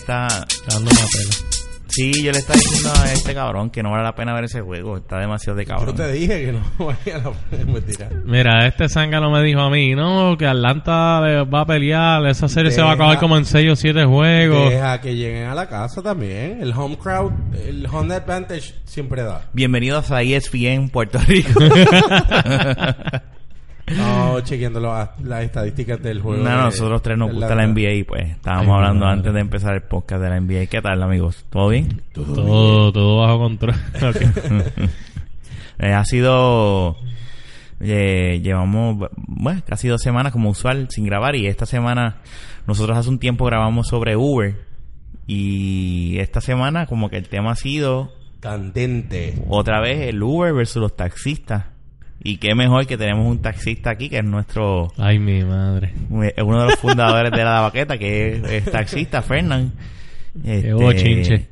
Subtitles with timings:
[0.00, 0.28] está...
[0.68, 1.34] Dando una pela.
[1.90, 4.60] Sí, yo le estaba diciendo a este cabrón que no vale la pena ver ese
[4.60, 4.98] juego.
[4.98, 5.96] Está demasiado de Yo cabrón.
[5.96, 7.72] te dije que no valía la pena.
[7.72, 8.08] Mentira.
[8.26, 12.46] Mira, este zángano me dijo a mí, no, que Atlanta le va a pelear, esa
[12.46, 14.70] serie se va a Deja- acabar como en 6 o 7 juegos.
[14.70, 16.58] Deja que lleguen a la casa también.
[16.60, 17.32] El home crowd,
[17.66, 19.48] el home advantage siempre da.
[19.54, 21.58] Bienvenidos a ESPN Puerto Rico.
[23.96, 26.42] No, chequeando lo- las estadísticas del juego.
[26.42, 27.66] no, de- nosotros tres nos gusta la.
[27.66, 30.66] NBA pues estábamos Ay, hablando antes de empezar el podcast de la NBA.
[30.66, 31.44] ¿Qué tal, amigos?
[31.50, 32.02] ¿Todo bien?
[32.12, 33.74] Todo, todo bajo control.
[35.80, 36.96] Eh, ha sido...
[37.78, 42.16] eh, llevamos, bueno, casi dos semanas como usual sin grabar y esta semana
[42.66, 44.56] nosotros hace un tiempo grabamos sobre Uber
[45.28, 49.40] y esta semana como que el tema ha sido Candente.
[49.48, 51.66] otra vez el Uber versus los taxistas.
[52.22, 55.92] Y qué mejor que tenemos un taxista aquí que es nuestro Ay, mi madre.
[56.36, 59.72] es uno de los fundadores de la baqueta que es, es taxista, Fernán.
[60.44, 61.48] Este, bochinche.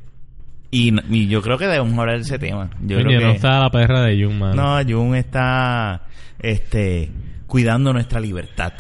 [0.71, 2.69] Y, y yo creo que debemos hablar de ese tema.
[2.83, 4.55] Yo Oye, creo que no está la perra de Jun, mano.
[4.83, 6.03] no, Jun está
[6.41, 7.11] este
[7.47, 8.73] cuidando nuestra libertad.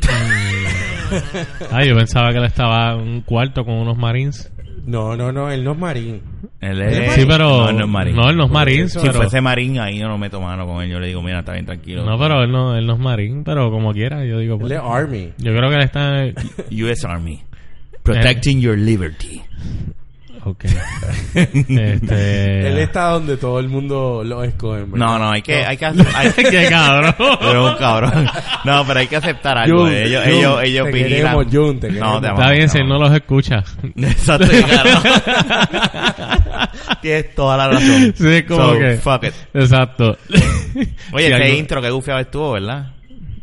[1.72, 4.50] Ay, yo pensaba que él estaba en un cuarto con unos marines.
[4.86, 6.20] No, no, no, él no es marín.
[6.60, 7.14] Él ¿Él es es- marín?
[7.14, 7.48] Sí, pero...
[7.48, 8.16] no, él no es marín.
[8.16, 9.12] No, él no es marines, si pero...
[9.14, 10.90] fuese marín ahí yo no meto mano con él.
[10.90, 12.04] Yo le digo, mira, está bien tranquilo.
[12.04, 14.54] No, pero él no, él no es marín, pero como quiera, yo digo...
[14.54, 15.32] Él pues, es Army.
[15.38, 16.24] yo creo que él está...
[16.70, 17.40] US Army.
[18.02, 19.42] Protecting your liberty.
[20.44, 20.64] Ok.
[21.34, 22.68] este...
[22.68, 24.80] Él está donde todo el mundo lo escoge.
[24.84, 24.96] ¿verdad?
[24.96, 27.14] No, no, hay que, hay que, hay que- Qué cabrón.
[27.40, 28.26] Pero un cabrón.
[28.64, 29.80] No, pero hay que aceptar algo.
[29.80, 31.20] Jun, ellos, Jun, ellos, ellos te vigilan.
[31.36, 32.20] queremos, Jun, te No, queremos.
[32.20, 33.64] te Está amamos, bien si te él no los escucha.
[33.96, 35.00] Exacto, claro.
[37.02, 38.14] Tienes toda la razón.
[38.16, 38.94] Sí, como So, que...
[38.96, 39.34] Fuck it.
[39.54, 40.16] Exacto.
[41.12, 42.92] Oye, Si ese algo- intro que gufiado estuvo, ¿verdad?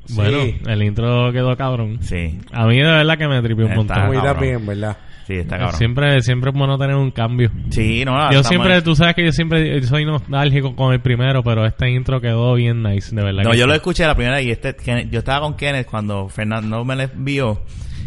[0.10, 0.58] Bueno, Sí.
[0.68, 1.98] el intro quedó cabrón.
[2.02, 2.40] Sí.
[2.54, 4.06] A mí de verdad que me tripió un Está montón.
[4.08, 4.98] Muy bien, ¿verdad?
[5.28, 5.78] Sí, está cabrón.
[5.78, 7.52] Siempre, siempre es bueno tener un cambio.
[7.70, 11.66] Sí, no, yo siempre, tú sabes que yo siempre soy nostálgico con el primero, pero
[11.66, 13.44] este intro quedó bien nice, de verdad.
[13.44, 13.68] No, que yo sí.
[13.68, 14.74] lo escuché la primera y este,
[15.12, 17.62] yo estaba con Kenneth cuando Fernando me lo envió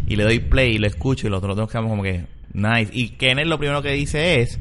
[0.07, 2.91] y le doy play y lo escucho y los otros dos quedamos como que nice.
[2.91, 4.59] Y Kenneth lo primero que dice es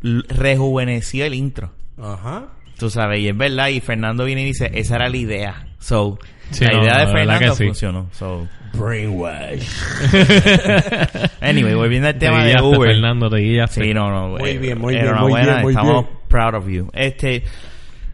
[0.00, 1.72] rejuveneció el intro.
[2.00, 2.46] Ajá.
[2.80, 5.66] Tú sabes, y es verdad, y Fernando viene y dice, esa era la idea.
[5.78, 6.18] So,
[6.50, 7.66] Sí, la no, idea no, de Fernando sí.
[7.66, 8.08] funcionó.
[8.10, 9.68] So, Brainwash.
[11.40, 12.90] anyway, volviendo al Te tema de Uber.
[12.92, 13.84] Fernando, te guillaste.
[13.84, 14.28] Sí, no, no.
[14.38, 16.18] Muy eh, bien, muy bien, muy enhorabuena, bien, muy Estamos bien.
[16.28, 16.90] proud of you.
[16.92, 17.44] Este,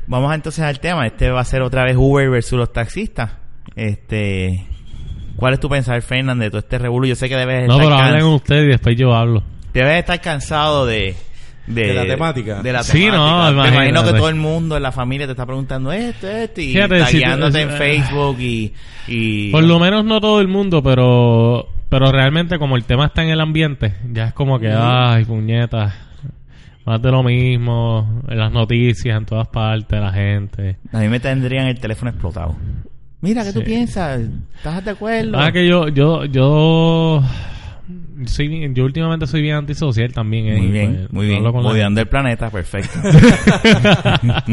[0.07, 1.07] vamos entonces al tema.
[1.07, 3.33] Este va a ser otra vez Uber versus los taxistas.
[3.75, 4.67] Este,
[5.37, 7.07] ¿cuál es tu pensar, Fernando, de todo este revuelo?
[7.07, 9.43] Yo sé que debes No, estar, pero hablen ustedes y después yo hablo.
[9.73, 11.15] debes estar cansado de,
[11.67, 12.63] de, De la temática.
[12.63, 13.17] De la Sí, temática.
[13.17, 14.13] no, Me imagino imagínate.
[14.13, 17.21] que todo el mundo en la familia te está preguntando esto, esto, y Fíjate, si
[17.23, 17.27] tú-
[17.59, 18.73] en eh, Facebook y,
[19.09, 19.51] y...
[19.51, 23.29] Por lo menos no todo el mundo, pero pero realmente como el tema está en
[23.31, 25.95] el ambiente, ya es como que, ay, puñetas,
[26.85, 30.79] más de lo mismo, en las noticias, en todas partes, la gente.
[30.93, 32.57] A mí me tendrían el teléfono explotado.
[33.21, 33.65] Mira, ¿qué tú Sí.
[33.67, 34.21] piensas?
[34.57, 35.39] ¿Estás de acuerdo?
[35.39, 37.23] Ah, que yo, yo, yo,
[38.25, 40.49] soy, yo últimamente soy bien antisocial también.
[40.49, 41.45] eh, Muy bien, pues, muy bien.
[41.47, 42.99] Odiando el planeta, perfecto.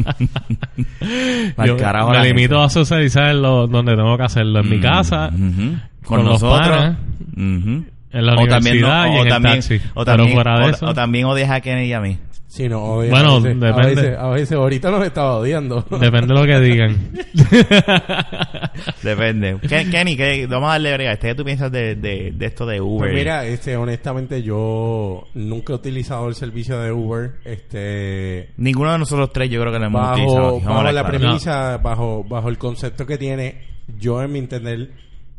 [1.56, 2.66] Pa'l Yo carajo me limito gente.
[2.66, 4.60] a socializar lo- donde tengo que hacerlo.
[4.60, 6.96] En mi Mm, casa, con con, los nosotros.
[7.38, 9.76] en la O también, no- universidad y o en también, el taxi.
[9.76, 10.86] o Pero también, fuera de o- eso...
[10.88, 12.18] o también odias a Kenny y a mí.
[12.56, 13.96] Sí, no, Bueno, a veces, A depende.
[13.96, 15.82] veces, a veces ahorita nos estaba odiando.
[16.00, 17.12] Depende de lo que digan.
[19.02, 19.58] Depende.
[19.68, 21.14] Ken- Kenny, ¿qué- vamos a darle brega.
[21.14, 23.10] Este, ¿Qué tú piensas de, de, de esto de Uber?
[23.10, 27.32] Pues mira, este, honestamente yo nunca he utilizado el servicio de Uber.
[27.44, 30.44] Este, Ninguno de nosotros tres yo creo que lo hemos utilizado.
[30.44, 30.66] bajo, aquí.
[30.66, 31.08] A bajo la claro.
[31.18, 33.62] premisa, bajo, bajo el concepto que tiene,
[34.00, 34.92] yo en mi entender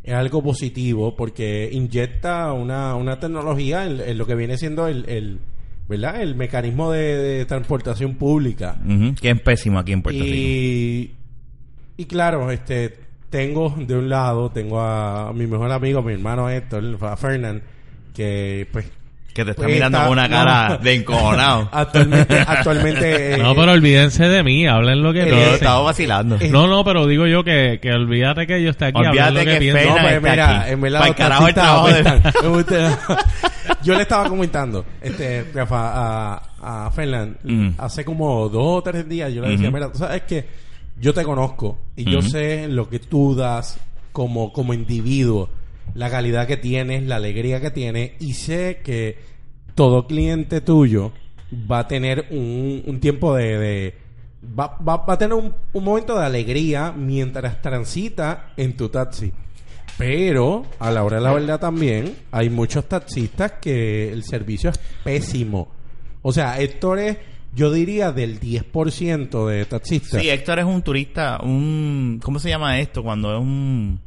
[0.02, 5.08] es algo positivo porque inyecta una, una tecnología en, en lo que viene siendo el,
[5.08, 5.38] el
[5.88, 6.20] ¿verdad?
[6.22, 8.76] El mecanismo de, de transportación pública.
[9.20, 10.34] Que es pésimo aquí en Puerto Rico.
[10.36, 11.14] y,
[11.96, 12.98] y claro, este
[13.30, 17.62] tengo de un lado, tengo a, mi mejor amigo, mi hermano Héctor, a Fernand,
[18.14, 18.86] que pues
[19.34, 20.78] Que te está pues, mirando está- con una cara no.
[20.84, 21.68] de encojonado.
[21.72, 26.36] actualmente, actualmente eh, No, pero olvídense de mí, hablen lo que Eh, estaba vacilando.
[26.40, 29.40] eh, No, no, pero digo yo que, que olvídate que yo esté aquí, Olvídate lo
[29.40, 29.88] que, que piensen.
[29.88, 30.70] No, pues mira, aquí.
[30.72, 32.32] en verdad Pa'l los carajo el trabajo de- apestan.
[32.42, 32.98] Me gusta-
[33.84, 35.92] Yo le estaba comentando, este, Rafa,
[36.32, 37.68] a, a Fernand, Mm.
[37.78, 40.44] hace como dos o tres días yo le decía, mira, tú sabes que
[41.00, 43.78] yo te conozco y yo sé lo que tú das
[44.12, 45.48] como, como individuo,
[45.94, 49.18] la calidad que tienes, la alegría que tienes y sé que
[49.74, 51.12] todo cliente tuyo
[51.70, 53.58] va a tener un, un tiempo de...
[53.58, 53.94] de-
[54.58, 59.32] va, va, va a tener un, un momento de alegría mientras transita en tu taxi.
[59.98, 64.78] Pero, a la hora de la verdad también, hay muchos taxistas que el servicio es
[65.04, 65.72] pésimo.
[66.22, 67.18] O sea, Héctor es,
[67.54, 70.20] yo diría, del 10% de taxistas.
[70.20, 72.20] Sí, Héctor es un turista, un...
[72.22, 73.02] ¿Cómo se llama esto?
[73.02, 74.00] Cuando es un,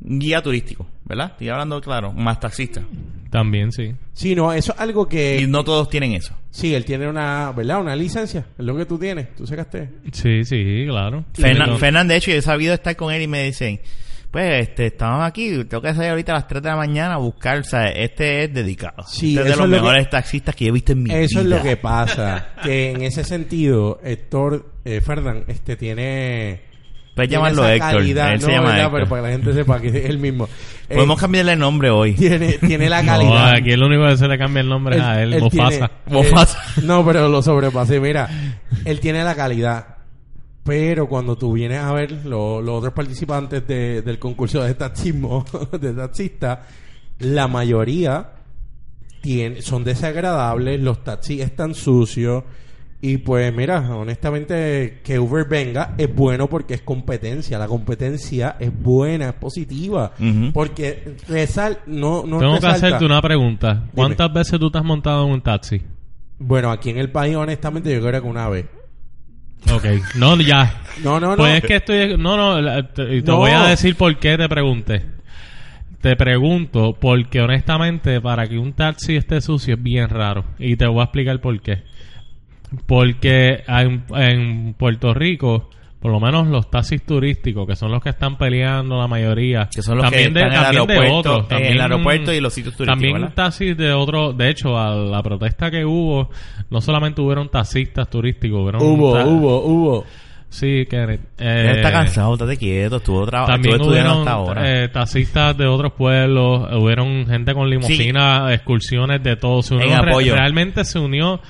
[0.00, 1.32] un guía turístico, ¿verdad?
[1.32, 2.82] Estoy hablando claro, más taxista.
[3.30, 3.94] También, sí.
[4.14, 5.42] Sí, no, eso es algo que...
[5.42, 6.34] Y no todos tienen eso.
[6.50, 7.80] Sí, él tiene una, ¿verdad?
[7.80, 8.46] Una licencia.
[8.58, 9.34] Es lo que tú tienes.
[9.36, 9.90] Tú sacaste.
[10.12, 11.24] Sí, sí, claro.
[11.34, 13.80] Fernan, Fernan, de hecho, yo he sabido estar con él y me dicen,
[14.30, 17.18] pues, este, estamos aquí, tengo que salir ahorita a las 3 de la mañana a
[17.18, 19.02] buscar, o sea, este es dedicado.
[19.06, 20.98] Sí, este es de los es lo que- mejores taxistas que yo he visto en
[21.02, 21.18] mi vida.
[21.20, 22.48] Eso es lo que pasa.
[22.62, 26.68] que en ese sentido, Héctor, eh, Fernán, este tiene...
[27.14, 28.84] Puedes llamarlo esa Héctor, calidad, él se no, llama ¿verdad?
[28.84, 28.92] Héctor.
[29.00, 30.48] Pero para que la gente sepa que es el mismo.
[30.90, 32.14] Eh, Podemos cambiarle el nombre hoy.
[32.14, 33.54] tiene, tiene la No, calidad.
[33.56, 35.68] aquí el único que se le cambia el nombre es a él, Mufasa.
[35.68, 35.90] tiene-
[36.22, 36.58] Mufasa.
[36.78, 38.00] eh, no, pero lo sobrepasé.
[38.00, 38.26] Mira,
[38.86, 39.97] él tiene la calidad.
[40.68, 45.44] Pero cuando tú vienes a ver lo- los otros participantes de- del concurso de taxismo,
[45.80, 46.62] de taxista,
[47.18, 48.32] la mayoría
[49.20, 52.44] tiene, son desagradables, los taxis están sucios.
[53.00, 57.56] Y pues mira, honestamente que Uber venga es bueno porque es competencia.
[57.58, 60.12] La competencia es buena, es positiva.
[60.52, 63.84] Porque resal, no, no Tengo que hacerte una pregunta.
[63.94, 65.80] ¿Cuántas veces tú te has montado en un taxi?
[66.40, 68.66] Bueno, aquí en el país, honestamente, yo creo que una vez.
[69.72, 69.84] Ok.
[70.16, 70.80] No, ya.
[71.02, 71.36] No, no, no.
[71.36, 72.16] Pues es que estoy...
[72.16, 73.36] No, no, te, te No.
[73.38, 75.04] voy a decir por qué te pregunté.
[76.00, 80.44] Te pregunto porque honestamente para que un taxi esté sucio es bien raro.
[80.58, 81.82] Y te voy a explicar por qué.
[82.86, 88.10] Porque en, en Puerto Rico, por lo menos los taxis turísticos, que son los que
[88.10, 90.92] están peleando la mayoría, Que son los también que de, están en el también de
[90.94, 93.34] aeropuerto, otros, en también- el aeropuerto y los sitios turísticos, También ¿verdad?
[93.34, 96.30] taxis de otros, de hecho, a la protesta que hubo,
[96.70, 100.04] no solamente hubieron taxistas turísticos, hubieron Hubo, ta- hubo, hubo.
[100.50, 101.20] Sí, Kenneth.
[101.38, 104.32] Eh, está cansado, estate quieto, estuvo, traba- también estuvo estudiando hubieron hasta
[104.64, 104.84] ahora.
[104.84, 109.60] eh, taxistas de otros pueblos, hubieron gente con limusina, excursiones de todo.
[109.62, 110.34] Se unió En apoyo.
[110.34, 111.40] realmente se unió.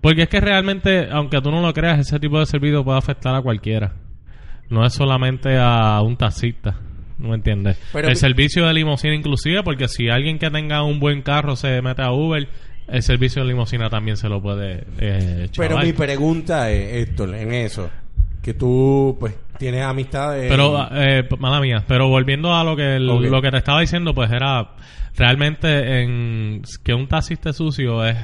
[0.00, 3.34] Porque es que realmente, aunque tú no lo creas, ese tipo de servicio puede afectar
[3.34, 3.92] a cualquiera.
[4.68, 6.76] No es solamente a un taxista.
[7.18, 7.78] ¿No entiendes?
[7.92, 11.82] Pero el servicio de limusina inclusive, porque si alguien que tenga un buen carro se
[11.82, 12.48] mete a Uber,
[12.88, 17.52] el servicio de limusina también se lo puede eh, Pero mi pregunta es, Héctor, en
[17.52, 17.90] eso,
[18.42, 20.48] que tú, pues, tienes amistades...
[20.50, 24.14] Pero, eh, mala mía, pero volviendo a lo que el- lo que te estaba diciendo,
[24.14, 24.70] pues era
[25.16, 28.16] realmente en que un taxi esté sucio es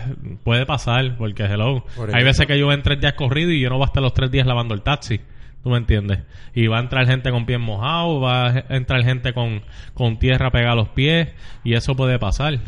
[0.44, 3.69] puede pasar, porque hello, Por hay veces que yo en tres días corrido y yo
[3.69, 5.21] no voy a estar los tres días lavando el taxi.
[5.62, 6.21] ¿Tú me entiendes?
[6.55, 9.62] Y va a entrar gente con pies mojados, va a entrar gente con,
[9.94, 11.31] con tierra pegada a los pies,
[11.65, 12.61] y eso puede pasar.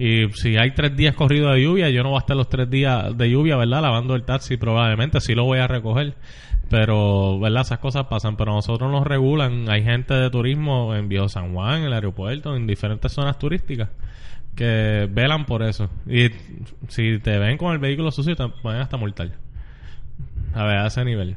[0.00, 2.68] Y si hay tres días corridos de lluvia, yo no voy a estar los tres
[2.68, 3.82] días de lluvia, ¿verdad?
[3.82, 6.14] Lavando el taxi, probablemente, sí lo voy a recoger.
[6.70, 7.62] Pero, ¿verdad?
[7.62, 9.68] Esas cosas pasan, pero nosotros nos regulan.
[9.68, 13.88] Hay gente de turismo en Viejo San Juan, en el aeropuerto, en diferentes zonas turísticas,
[14.54, 15.90] que velan por eso.
[16.06, 16.28] Y
[16.88, 19.30] si te ven con el vehículo sucio, te pueden hasta multar.
[20.54, 21.34] A ver, a ese nivel.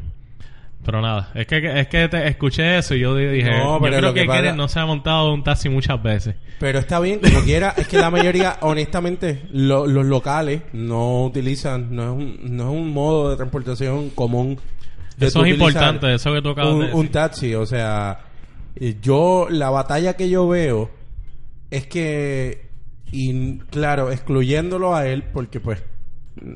[0.85, 3.97] Pero nada, es que, es que te escuché eso y yo dije, No, yo pero
[3.97, 6.35] creo lo que que, Kenneth no se ha montado un taxi muchas veces.
[6.59, 11.95] Pero está bien, como quiera, es que la mayoría, honestamente, lo- los locales no utilizan,
[11.95, 14.59] no es, un, no es un modo de transportación común.
[15.17, 16.99] De Eso es importante, eso que tú acabas un, de decir.
[16.99, 18.19] un taxi, o sea,
[18.75, 20.91] eh, yo, la batalla que yo veo
[21.69, 22.69] es que,
[23.11, 25.83] y claro, excluyéndolo a él, porque pues,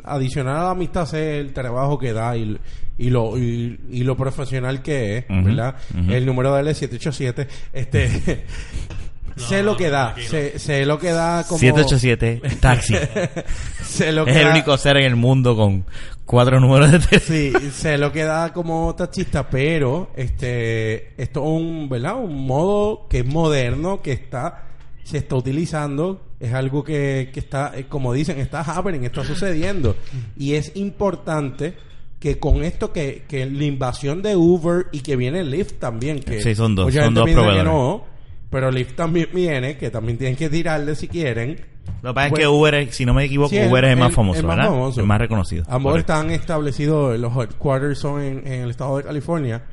[0.04, 2.58] adicional a la amistad sé el trabajo que da y,
[2.98, 5.76] y lo y, y lo profesional que es, ¿verdad?
[6.10, 8.46] El número de él es 787, este...
[9.38, 11.60] sé lo que da, sé, sé lo que da como...
[11.60, 12.96] 787 Taxi.
[13.84, 15.86] sé lo que es el da- único ser en el mundo con
[16.26, 17.60] cuatro números de teléfono.
[17.62, 22.16] Sí, se lo queda como taxista, pero este esto es un, ¿verdad?
[22.18, 24.64] Un modo que es moderno, que está
[25.04, 29.96] se está utilizando, es algo que, que está, eh, como dicen, está happening, está sucediendo.
[30.36, 31.76] Y es importante
[32.20, 36.42] que con esto que, que la invasión de Uber y que viene Lyft también, que
[36.42, 37.72] Sí, son dos, mucha son gente dos piensa que proveedores.
[37.74, 38.04] no,
[38.50, 41.60] pero Lyft también viene, que también tienen que tirarle si quieren.
[42.02, 43.98] Lo que pasa es que Uber, es- si no me equivoco, sí, Uber es el
[44.00, 44.72] más famoso, el más ¿verdad?
[44.72, 45.00] famoso.
[45.02, 45.64] El más reconocido.
[45.68, 46.14] Ambos Correcto.
[46.14, 49.64] están establecidos, los headquarters son en, en el estado de California.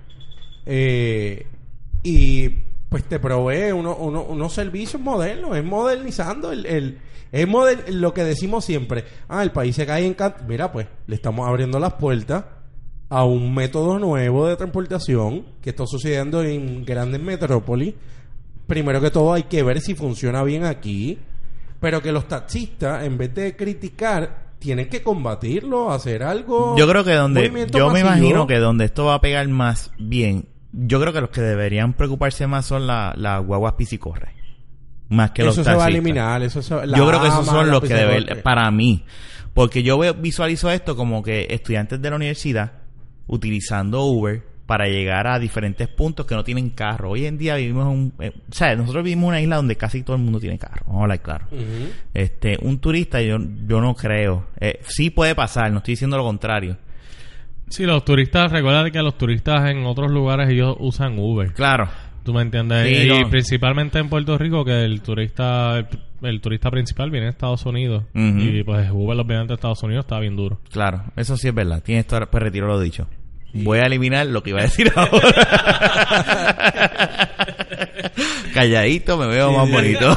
[0.67, 1.47] Eh,
[2.03, 2.49] y
[2.89, 6.99] pues te provee uno- uno- unos servicios modernos, es modernizando el, el-
[7.33, 9.05] es moder- lo que decimos siempre.
[9.29, 10.17] Ah, el país se cae en
[10.47, 12.45] Mira, pues, le estamos abriendo las puertas
[13.09, 17.95] a un método nuevo de transportación que está sucediendo en grandes metrópolis.
[18.67, 21.19] Primero que todo hay que ver si funciona bien aquí,
[21.81, 26.77] pero que los taxistas, en vez de criticar, tienen que combatirlo, hacer algo.
[26.79, 30.49] Yo creo que donde, yo me imagino que donde esto va a pegar más bien
[30.77, 34.35] yo creo que los que deberían preocuparse más son las la guaguas piscicorre.
[35.09, 35.95] Más que los eso se va a taxistas.
[36.05, 36.43] eliminar.
[36.43, 39.05] Eso se- la Yo creo que esos ama, son los que deben, para mí.
[39.53, 42.73] Porque yo veo, visualizo esto como que estudiantes de la universidad
[43.29, 47.11] utilizando Uber para llegar a diferentes puntos que no tienen carro.
[47.11, 48.13] Hoy en día vivimos en un...
[48.19, 50.85] eh, o sea, nosotros vivimos en una isla donde casi todo el mundo tiene carro.
[50.87, 51.47] Vamos a hablar claro.
[52.15, 54.47] Este, un turista yo, yo no creo.
[54.61, 56.79] Eh, sí puede pasar, no estoy diciendo lo contrario.
[57.69, 61.53] Sí, los turistas, recuerda que los turistas en otros lugares ellos usan Uber.
[61.53, 61.89] Claro.
[62.23, 62.89] ¿Tú me entiendes?
[62.89, 63.29] Sí, y no.
[63.29, 65.87] principalmente en Puerto Rico, que el turista el,
[66.23, 68.05] el turista principal viene de Estados Unidos.
[68.15, 70.59] Y pues Uber, obviamente, de Estados Unidos está bien duro.
[70.71, 71.83] Claro, eso sí es verdad.
[71.83, 73.07] Tienes pues retiro lo dicho.
[73.57, 75.47] Voy a eliminar lo que iba a decir ahora.
[78.53, 80.17] Calladito me veo más bonito.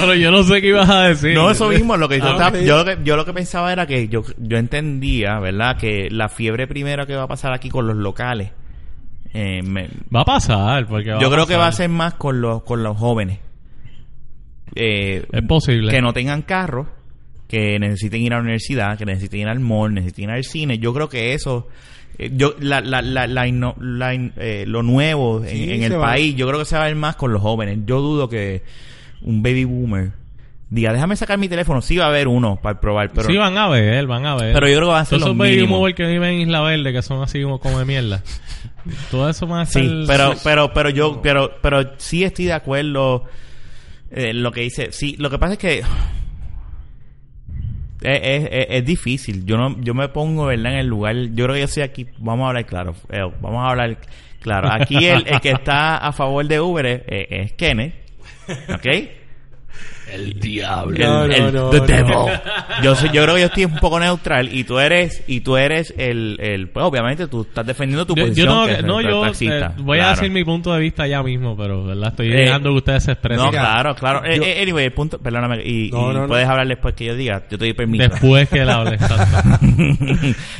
[0.00, 1.34] Pero yo no sé qué ibas a decir.
[1.34, 3.72] no, eso mismo, lo que yo, Ah, estaba- yo, lo que, yo lo que pensaba
[3.72, 5.76] era que yo, yo entendía, ¿verdad?
[5.78, 8.50] Que la fiebre primero que va a pasar aquí con los locales,
[9.34, 12.14] eh, me- Va a pasar, porque va yo a creo que va a ser más
[12.14, 13.38] con los, con los jóvenes.
[14.74, 15.90] Eh, Es posible.
[15.90, 16.88] que no tengan carro,
[17.52, 20.78] que necesiten ir a la universidad, que necesiten ir al mall, necesiten ir al cine.
[20.78, 21.68] Yo creo que eso,
[22.16, 25.80] eh, yo la, la, la, la inno- la in- eh, lo nuevo en, Sí, en
[25.80, 27.80] se el país, yo creo que se va a ver más con los jóvenes.
[27.84, 28.62] Yo dudo que
[29.20, 30.12] un baby boomer
[30.70, 31.82] diga, déjame sacar mi teléfono.
[31.82, 34.54] Sí va a haber uno para probar, pero, sí, van a ver, van a ver.
[34.54, 36.62] pero yo creo que va a ser los esos baby movers que viven en Isla
[36.62, 38.22] Verde, que son así como, como de mierda.
[39.10, 39.84] Todo eso va a ser...
[39.84, 43.24] Sí, pero, pero, pero yo, pero, pero sí estoy de acuerdo
[44.10, 44.90] eh, lo que dice.
[44.92, 45.82] Sí, lo que pasa es que
[48.04, 49.44] es, es, es- difícil.
[49.44, 50.72] Yo no, yo me pongo, ¿verdad?
[50.72, 51.14] En el lugar.
[51.16, 52.06] Yo creo que yo estoy aquí.
[52.18, 52.94] Vamos a hablar claro.
[53.10, 53.98] eh, vamos a hablar
[54.40, 54.68] claro.
[54.72, 57.94] Aquí el, el que está a favor de Uber es- es Kenneth.
[58.74, 58.86] ¿Ok?
[60.10, 60.94] El diablo.
[60.96, 62.12] El, No, el- no, the no, devil.
[62.14, 62.26] no.
[62.82, 65.56] Yo, soy- yo creo que yo estoy un poco neutral y tú eres y tú
[65.56, 68.78] eres el, el pues obviamente tú estás defendiendo tu Yo, yo posición tengo que que-
[68.80, 69.66] es no, el yo taxista.
[69.66, 72.08] eh, voy a decir mi punto de vista ya mismo, pero ¿verdad?
[72.10, 73.44] estoy Eh, dejando que ustedes se expresen.
[73.44, 74.24] No, claro, claro.
[74.24, 76.26] Eh, yo- eh, anyway, el punto, perdóname, y, No, y no, no.
[76.28, 78.08] puedes hablar después que yo diga, yo te doy permiso.
[78.08, 78.94] Después que él hable.
[78.96, 79.58] exacto.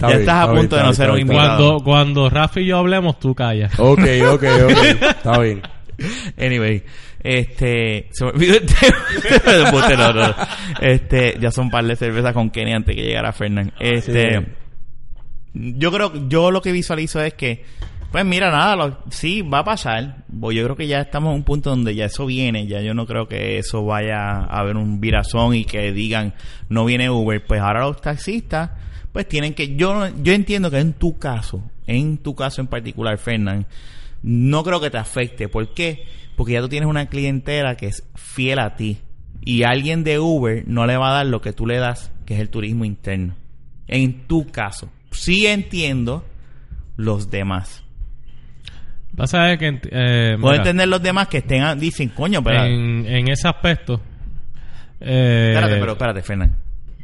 [0.00, 1.56] ya estás está a punto de está no ser un invitado.
[1.78, 3.72] cuando, cuando Rafa y yo hablemos, tú callas.
[3.78, 5.02] Ok, ok, ok.
[5.02, 5.62] Está bien.
[6.38, 6.82] Anyway,
[7.22, 9.66] este, se me olvidó el tema.
[9.66, 10.34] Embuste, no, no.
[10.80, 13.72] Este, ya son un par de cervezas con Kenny antes que llegara Fernán.
[13.78, 14.46] Este, Sí.
[15.54, 17.64] yo creo, yo lo que visualizo es que,
[18.10, 20.24] pues mira, nada, lo- sí, va a pasar.
[20.40, 22.94] Pues yo creo que ya estamos en un punto donde ya eso viene, ya yo
[22.94, 26.34] no creo que eso vaya a haber un virazón y que digan,
[26.68, 27.44] no viene Uber.
[27.46, 28.70] Pues ahora los taxistas,
[29.12, 32.66] pues tienen que, yo, no- yo entiendo que en tu caso, en tu caso en
[32.66, 33.66] particular, Fernán,
[34.22, 35.48] no creo que te afecte.
[35.48, 36.04] ¿Por qué?
[36.36, 38.98] Porque ya tú tienes una clientela que es fiel a ti.
[39.44, 42.34] Y alguien de Uber no le va a dar lo que tú le das, que
[42.34, 43.34] es el turismo interno.
[43.88, 44.88] En tu caso.
[45.10, 46.24] Sí entiendo
[46.96, 47.82] los demás.
[49.16, 49.68] Pasa es que...
[49.70, 52.64] ent- eh, Puedo entender los demás que estén, a- dicen, coño, pero...
[52.64, 54.00] en, en ese aspecto...
[55.00, 56.56] eh, espérate, pero espérate, Fernán.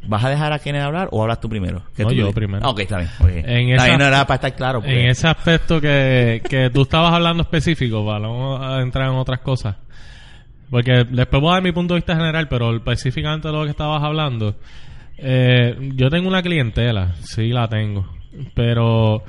[0.07, 1.83] ¿Vas a dejar a Kenneth hablar o hablas tú primero?
[1.95, 2.35] ¿Qué No, tú yo dices?
[2.35, 2.67] primero.
[2.69, 3.09] Ok, está bien.
[3.19, 3.27] ok.
[3.29, 4.79] En Está esa- bien, no era para estar claro.
[4.81, 9.39] porque- En ese aspecto que, que tú estabas hablando específico, para no entrar en otras
[9.41, 9.75] cosas.
[10.69, 14.03] Porque después voy a dar mi punto de vista general, pero específicamente lo que estabas
[14.03, 14.55] hablando.
[15.17, 18.07] eh, yo tengo una clientela, sí la tengo.
[18.55, 19.23] Pero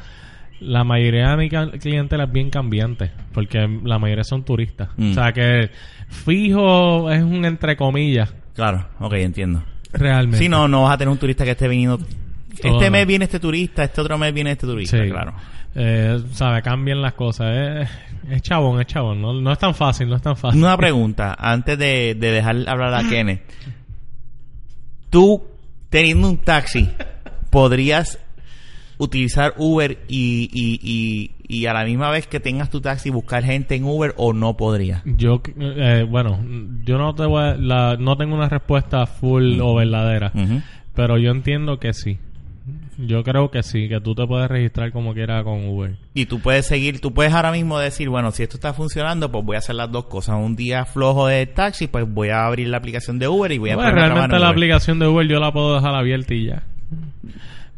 [0.60, 1.48] la mayoría de mi
[1.78, 3.10] clientela es bien cambiante.
[3.32, 4.90] Porque la mayoría son turistas.
[4.96, 5.10] Mm.
[5.10, 5.70] O sea que
[6.08, 9.62] fijo es un entre comillas, Claro, ok, entiendo.
[9.92, 10.38] Realmente.
[10.38, 11.98] Si no, no vas a tener un turista que esté viniendo...
[12.60, 12.74] Todo.
[12.74, 15.08] Este mes viene este turista, este otro mes viene este turista, Sí.
[15.08, 15.32] claro.
[15.74, 17.46] Eh, sabe, cambian las cosas.
[17.56, 17.88] Es,
[18.30, 19.22] es chabón, es chabón.
[19.22, 20.60] No, no es tan fácil, no es tan fácil.
[20.62, 23.40] Una pregunta, antes de, de dejar hablar a Kenneth.
[25.08, 25.42] Tú,
[25.88, 26.88] teniendo un taxi,
[27.50, 28.18] ¿podrías
[28.98, 33.42] utilizar Uber y, y, y, y a la misma vez que tengas tu taxi buscar
[33.44, 35.02] gente en Uber o no podrías?
[35.04, 36.38] Yo, eh, bueno,
[36.84, 40.32] yo no te voy a- la, no tengo una respuesta full o verdadera,
[40.94, 42.18] pero yo entiendo que sí.
[42.98, 45.96] Yo creo que sí, que tú te puedes registrar como quiera con Uber.
[46.12, 49.42] Y tú puedes seguir, tú puedes ahora mismo decir, bueno, si esto está funcionando, pues
[49.44, 50.36] voy a hacer las dos cosas.
[50.36, 53.70] Un día flojo de taxi, pues voy a abrir la aplicación de Uber y voy
[53.70, 54.50] a Bueno, a realmente la Uber.
[54.50, 56.62] aplicación de Uber yo la puedo dejar abierta y ya.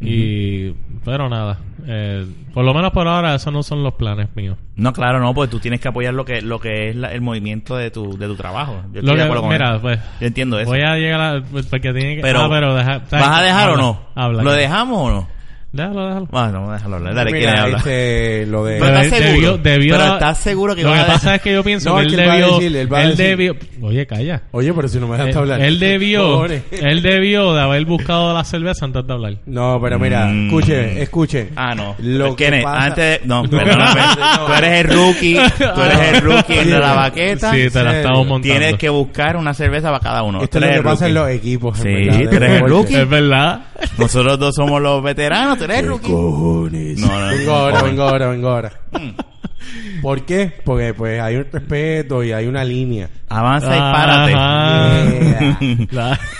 [0.02, 4.56] Y, pero nada, eh, por lo menos por ahora esos no son los planes míos.
[4.76, 7.20] No, claro, no, pues tú tienes que apoyar lo que lo que es la- el
[7.20, 8.82] movimiento de tu de tu trabajo.
[8.92, 9.82] Yo Lo que- mira, eso.
[9.82, 10.68] pues Yo entiendo eso.
[10.70, 11.42] voy a llegar a...
[11.42, 12.22] Porque tiene que...
[12.22, 14.00] Pero, ah, pero deja- ¿Vas a dejar o no?
[14.14, 14.42] Habla.
[14.42, 15.28] ¿Lo dejamos o no?
[15.72, 16.26] Déjalo, déjalo.
[16.30, 17.14] Bueno, vamos a dejarlo hablar.
[17.14, 17.78] Dale, Mira, ¿quién habla?
[17.78, 18.78] este, lo de...
[18.78, 19.58] Pero estás Debió- seguro.
[19.58, 22.02] debió- pero estás seguro que Lo que a pasa es que yo pienso No, que
[22.08, 22.46] es él debió...
[22.58, 23.56] decir, él él debió...
[23.80, 24.42] Oye, calla.
[24.50, 25.60] Oye, pero si no me dejaste Él, hablar.
[25.62, 26.44] él debió...
[26.44, 29.34] Él debió de haber buscado la cerveza antes de hablar.
[29.46, 30.46] No, pero mira, Mm.
[30.48, 31.50] escuchen, escuchen.
[31.56, 31.96] Ah, no.
[32.00, 33.20] Lo que Kenneth, pasa- antes...
[33.24, 34.00] No, No, perdóname.
[34.20, 34.46] no.
[34.46, 35.34] Tú eres el rookie.
[35.74, 37.50] Tú eres el rookie de la baqueta.
[37.50, 38.42] Sí, te la estamos montando.
[38.58, 40.42] Tienes que buscar una cerveza para cada uno.
[40.42, 41.78] Esto es lo que pasa en los equipos.
[41.78, 41.82] Sí,
[42.28, 42.94] tú eres el rookie.
[42.96, 43.62] Es verdad.
[43.98, 45.61] Nosotros dos somos los veteranos.
[45.66, 46.10] Tú eres el ¿Qué rookie.
[46.12, 46.98] cojones?
[47.00, 48.72] No, no, vengo ahora, vengo ahora, vengo ahora.
[48.92, 50.00] Mm.
[50.02, 50.52] ¿Por qué?
[50.64, 53.08] Porque pues hay un respeto y hay una línea.
[53.28, 54.34] Avanza y párate.
[54.34, 55.58] Ajá.
[55.60, 55.86] Yeah.
[55.92, 56.20] La-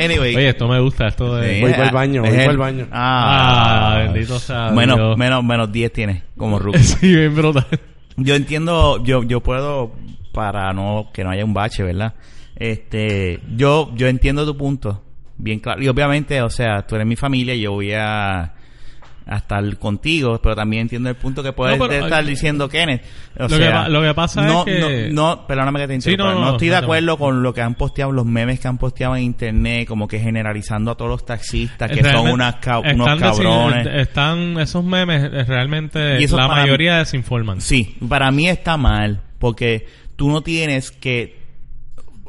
[0.00, 0.36] Anyway.
[0.36, 1.56] Oye, esto me gusta, esto de...
[1.56, 2.86] Sí, Voy pa'l baño, es voy el- pa'l baño.
[2.92, 5.16] Ah, Ah, bendito sea menos, Dios.
[5.18, 6.78] menos, menos 10 tienes como rookie.
[6.78, 7.66] Sí, bien brutal.
[8.16, 9.92] Yo entiendo, yo, yo puedo,
[10.32, 12.14] para no, que no haya un bache, ¿verdad?
[12.54, 15.02] Este, yo, yo entiendo tu punto,
[15.36, 15.82] bien claro.
[15.82, 18.54] Y obviamente, o sea, tú eres mi familia y yo voy a,
[19.28, 22.68] a estar contigo, pero también entiendo el punto que puedes No, pero, estar eh, diciendo
[22.68, 23.02] Kenneth.
[23.38, 25.86] O lo que sea, pa- lo que pasa no, es que- No, no, perdóname que
[25.88, 26.32] te Sí, interrumpa.
[26.34, 28.78] no, no, no, estoy de acuerdo con lo que han posteado, los memes que han
[28.78, 32.78] posteado en internet, como que generalizando a todos los taxistas, que son Realmente unas ca-
[32.78, 33.86] unos están desi- cabrones.
[33.86, 37.60] Están esos memes eh, realmente eso la mayoría desinforman.
[37.60, 41.36] Sí, para mí está mal, porque tú no tienes que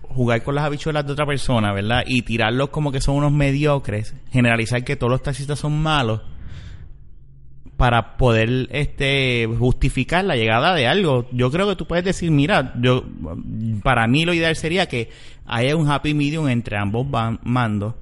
[0.01, 2.03] jugar con las habichuelas de otra persona, ¿verdad?
[2.05, 6.21] Y tirarlos como que son unos mediocres, generalizar que todos los taxistas son malos
[7.79, 11.27] para poder este justificar la llegada de algo.
[11.31, 13.05] Yo creo que tú puedes decir, mira, yo
[13.83, 15.09] para mí lo ideal sería que
[15.45, 17.95] haya un happy medium entre ambos ban- mandos,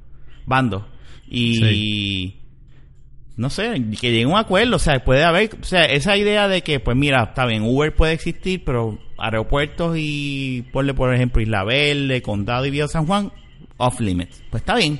[0.48, 0.84] bandos
[1.30, 2.34] y
[3.36, 6.48] no sé, que llegue a un acuerdo, o sea, puede haber, o sea, esa idea
[6.48, 11.40] de que, pues mira, está bien, Uber puede existir, pero aeropuertos y, ponle por ejemplo,
[11.40, 13.32] Isla Verde, Condado y Villa San Juan,
[13.78, 14.42] off limits.
[14.50, 15.00] Pues está bien,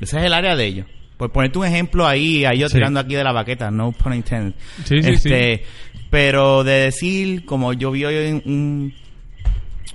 [0.00, 0.86] ese es el área de ellos.
[1.16, 2.74] Por ponerte un ejemplo ahí, ahí yo Sí.
[2.74, 4.54] tirando aquí de la baqueta, no pun intended.
[4.84, 5.64] Sí, sí, este,
[6.10, 8.92] Pero de decir, como yo vi hoy un,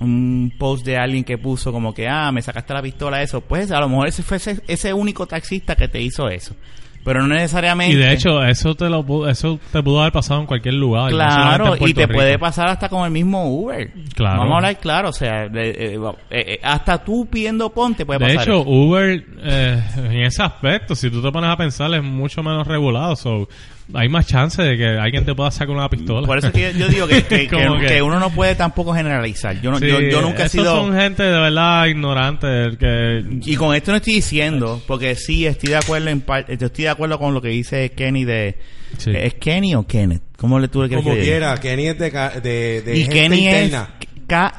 [0.00, 3.70] un post de alguien que puso como que, ah, me sacaste la pistola, eso, pues
[3.70, 6.54] a lo mejor ese fue ese, ese único taxista que te hizo eso.
[7.04, 7.94] Pero no necesariamente.
[7.94, 11.10] Y de hecho, eso te lo eso te pudo haber pasado en cualquier lugar.
[11.10, 12.14] Claro, y te Rico.
[12.14, 13.90] puede pasar hasta con el mismo Uber.
[14.14, 14.38] Claro.
[14.38, 18.20] Vamos a hablar claro, o sea, de- eh, eh, eh, hasta tú pidiendo ponte puede
[18.20, 18.42] De pasar.
[18.48, 18.70] hecho, eso.
[18.70, 23.16] Uber, eh, en ese aspecto, si tú te pones a pensar, es mucho menos regulado.
[23.16, 23.48] So,
[23.94, 26.26] hay más chance de que alguien te pueda sacar una pistola.
[26.26, 28.94] por eso es que yo, digo que, que, que- que- que uno no puede tampoco
[28.94, 29.60] generalizar.
[29.60, 30.64] Yo, no, Sí, yo, yo nunca he sido...
[30.76, 32.46] son gente de verdad ignorante
[32.78, 33.24] que...
[33.44, 36.90] Y con esto no estoy diciendo, porque sí estoy de acuerdo en parte, estoy de
[36.90, 38.56] acuerdo con lo que dice Kenny de...
[38.98, 39.10] Sí.
[39.14, 40.22] ¿Es Kenny o Kenneth?
[40.36, 43.14] ¿Cómo le tú le quieres Como que quiera, Kenny es de, de, de Y gente
[43.14, 43.88] Kenny interna.
[44.00, 44.06] es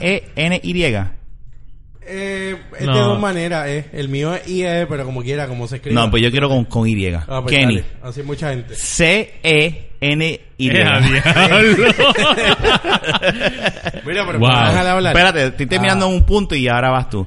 [0.02, 0.96] E K-E-N-Y.
[2.06, 2.94] Eh, es No.
[2.94, 3.86] de dos maneras, eh.
[3.94, 5.96] El mío es IE, pero como quiera, como se escribe.
[5.96, 7.08] No, pues yo quiero con, con Y.
[7.13, 7.76] Ah, pues Kenny.
[7.78, 7.88] dale.
[8.02, 8.76] Así mucha gente.
[8.76, 10.70] C-E-N-Y.
[10.70, 10.86] ¡Eh!
[14.06, 14.50] Mira, pero Wow.
[14.50, 15.16] déjale hablar.
[15.16, 16.10] Espérate, estoy terminando Ah.
[16.10, 17.26] un punto y ahora vas tú.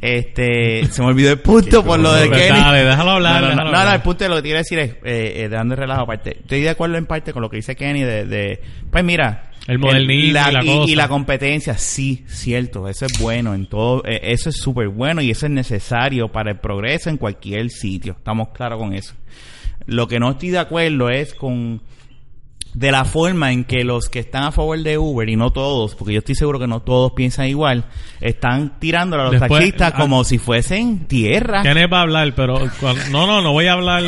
[0.00, 2.48] Este, se me olvidó el punto por lo de Kenny.
[2.60, 3.96] dale, déjalo hablar, No, no, no, déjalo no, no, hablar.
[3.96, 6.02] el punto de lo que te iba a decir es, eh, eh, dando el relajo
[6.02, 6.36] aparte.
[6.40, 9.49] Estoy de acuerdo en parte con lo que dice Kenny de, de pues mira.
[9.66, 10.90] El modernismo y la y, cosa.
[10.90, 15.20] y la competencia, sí, cierto, eso es bueno en todo, eh, eso es súper bueno
[15.20, 19.14] y eso es necesario para el progreso en cualquier sitio, estamos claros con eso.
[19.86, 21.82] Lo que no estoy de acuerdo es con
[22.74, 25.94] de la forma en que los que están a favor de Uber y no todos,
[25.94, 27.84] porque yo estoy seguro que no todos piensan igual,
[28.20, 31.62] están tirándole a los Después, taxistas ah, como si fuesen tierra.
[31.62, 32.58] Kenneth va a hablar, pero
[33.10, 34.02] no, no, no voy a hablar,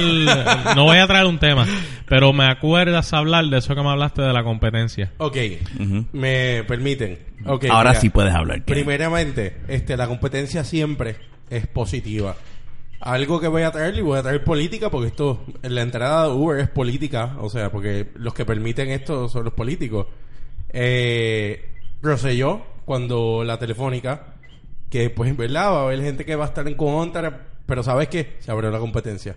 [0.77, 1.67] no voy a traer un tema,
[2.07, 5.13] pero me acuerdas hablar de eso que me hablaste de la competencia.
[5.19, 5.37] Ok,
[6.13, 7.19] me permiten.
[7.45, 8.01] Ok, Ahora mira.
[8.01, 8.63] sí puedes hablar.
[8.65, 8.83] Kenny.
[8.83, 11.17] Primeramente, este, la competencia siempre
[11.51, 12.37] es positiva.
[13.03, 16.35] Algo que voy a traer, y voy a traer política, porque esto, la entrada de
[16.35, 20.07] Uber es política, o sea, porque los que permiten esto son los políticos.
[20.69, 21.69] Eh,
[22.85, 24.37] cuando la telefónica,
[24.89, 25.73] que pues, ¿verdad?
[25.73, 28.37] Va a haber gente que va a estar en contra, pero ¿sabes qué?
[28.39, 29.37] Se abrió la competencia.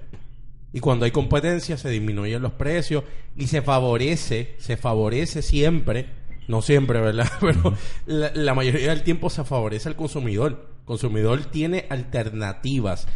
[0.72, 3.04] Y cuando hay competencia se disminuyen los precios
[3.36, 6.06] y se favorece, se favorece siempre,
[6.48, 7.32] no siempre, ¿verdad?
[7.42, 7.74] Pero
[8.06, 10.70] la, la mayoría del tiempo se favorece al consumidor.
[10.82, 13.08] El consumidor tiene alternativas.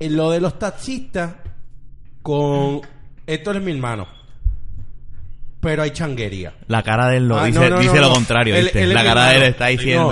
[0.00, 1.34] En lo de los taxistas,
[2.22, 2.80] con
[3.26, 4.06] Héctor es mi hermano,
[5.60, 6.54] pero hay changuería.
[6.68, 8.14] La cara de él lo Ah, dice, no, no, dice no, lo no.
[8.14, 8.82] contrario, Él- ¿viste?
[8.82, 9.50] él es La mi cara de él hermano.
[9.50, 10.10] está diciendo.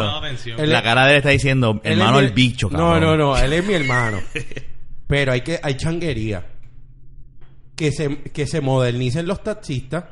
[0.57, 0.63] No.
[0.65, 3.01] Él- la cara de él está diciendo, Él es hermano, mi- el bicho, No, cabrón.
[3.03, 4.19] no, no, él es mi hermano.
[5.07, 6.45] Pero hay que hay changuería.
[7.77, 10.05] Que se, que se modernicen los taxistas,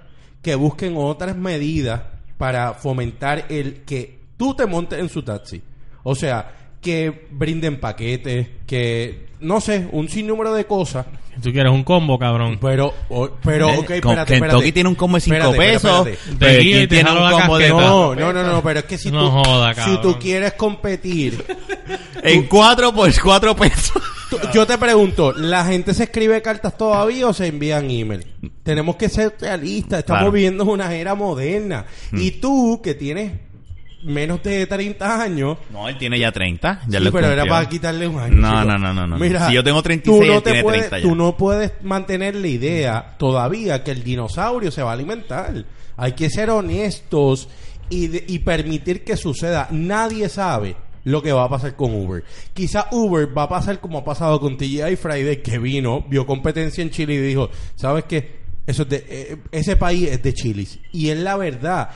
[0.43, 2.03] que busquen otras medidas
[2.37, 5.63] para fomentar el que tú te montes en su taxi.
[6.03, 11.07] O sea, que brinden paquetes, que no sé, un sinnúmero de cosas.
[11.43, 12.59] Tú quieres un combo, cabrón.
[12.61, 14.01] Pero, o- pero, ok, con- espérate,
[14.35, 14.73] Kentucky espérate.
[14.73, 16.07] tiene un combo de 5 Espérate, pesos.
[16.07, 17.69] espérate, pero guía y ¿quién te tiene un combo de.
[17.71, 21.45] No, no, no, no, pero es que si No tú, joda, si tú quieres competir,
[22.23, 23.93] En 4 por 4 pesos.
[24.31, 28.25] tú- yo te pregunto, ¿la gente se escribe cartas todavía o se envían email?
[28.63, 30.33] Tenemos que ser realistas, estamos Claro.
[30.33, 31.85] viviendo en una era moderna.
[32.13, 33.33] Y tú, que tienes
[34.05, 36.83] menos de 30 años, No, él tiene ya 30.
[36.89, 38.37] Ya Sí, lo pero era para quitarle un año.
[38.37, 39.17] No, no, no, no, no.
[39.19, 41.03] Mira, Si yo tengo 36, tú no él te tiene puedes, 30 ya.
[41.03, 45.65] Tú no puedes mantener la idea todavía que el dinosaurio se va a alimentar.
[45.97, 47.49] Hay que ser honestos
[47.91, 49.69] y, de- y permitir que suceda.
[49.71, 52.25] Nadie sabe lo que va a pasar con Uber.
[52.53, 56.83] Quizá Uber va a pasar como ha pasado con TGI Friday, que vino, vio competencia
[56.83, 58.43] en Chile y dijo, ¿sabes qué?
[58.67, 60.79] Eso es de, eh, ese país es de chilis.
[60.93, 61.91] Y es la verdad,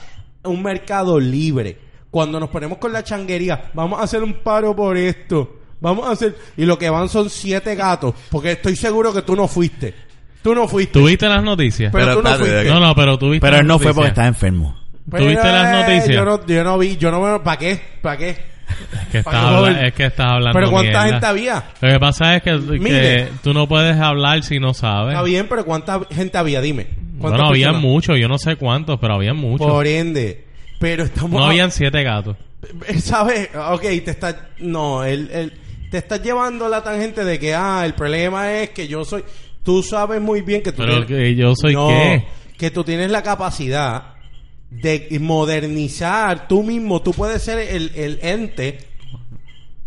[0.45, 1.88] un mercado libre.
[2.11, 5.57] Cuando nos ponemos con la changuería, vamos a hacer un paro por esto.
[5.81, 6.37] Vamos a hacer...
[6.57, 8.15] Y lo que van son siete gatos.
[8.31, 9.95] Porque estoy seguro que tú no fuiste.
[10.43, 10.93] Tú no fuiste.
[10.93, 11.93] ¿Tuviste las noticias?
[11.93, 12.65] Pero, Pero tú no fuiste.
[12.65, 14.77] No, no, pero tuviste Pero él no fue porque estaba enfermo.
[15.11, 16.09] ¿Tuviste las noticias?
[16.17, 17.39] Yo no, yo no vi, yo no me...
[17.41, 17.81] ¿Para qué?
[18.03, 18.29] ¿Para qué?
[18.31, 19.85] Es que estás, Para que habla- joder.
[19.87, 21.09] es que estás hablando Pero ¿cuánta mierda.
[21.11, 21.65] gente había?
[21.81, 23.29] Lo que pasa es que, que Mire.
[23.43, 25.15] tú no puedes hablar si no sabes.
[25.15, 26.61] Está bien, pero ¿cuánta gente había?
[26.61, 26.87] Dime.
[27.19, 27.83] ¿Cuántas Bueno, personas?
[27.83, 29.67] muchos, yo no sé cuántos, pero habían muchos.
[29.67, 30.45] Por ende.
[30.79, 31.41] Pero estamos...
[31.41, 32.37] No habían siete gatos.
[33.01, 33.49] ¿Sabes?
[33.71, 34.37] Ok, te estás...
[34.59, 35.53] No, él, él-
[35.91, 39.25] te estás llevando la tangente de que, ah, el problema es que yo soy...
[39.65, 42.25] Tú sabes muy bien que tú Pero tienes- que yo soy No, qué.
[42.57, 44.15] que tú tienes la capacidad
[44.71, 47.01] de modernizar tú mismo.
[47.03, 48.79] Tú puedes ser el, el ente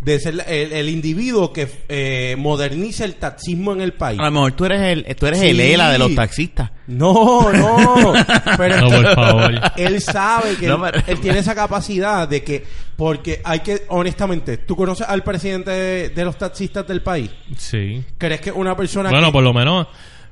[0.02, 4.20] de ser el, el individuo que eh, moderniza el taxismo en el país.
[4.20, 5.48] A lo mejor tú eres el, tú eres Sí.
[5.50, 6.72] el ELA de los taxistas.
[6.88, 8.14] No, no.
[8.58, 9.52] Pero No, por favor.
[9.78, 12.64] él sabe que No, él, pero- él tiene esa capacidad de que,
[12.96, 17.30] porque hay que, honestamente, ¿tú conoces al presidente de, de los taxistas del país?
[17.58, 18.04] Sí.
[18.18, 19.88] ¿Crees que una persona Bueno, que, por lo menos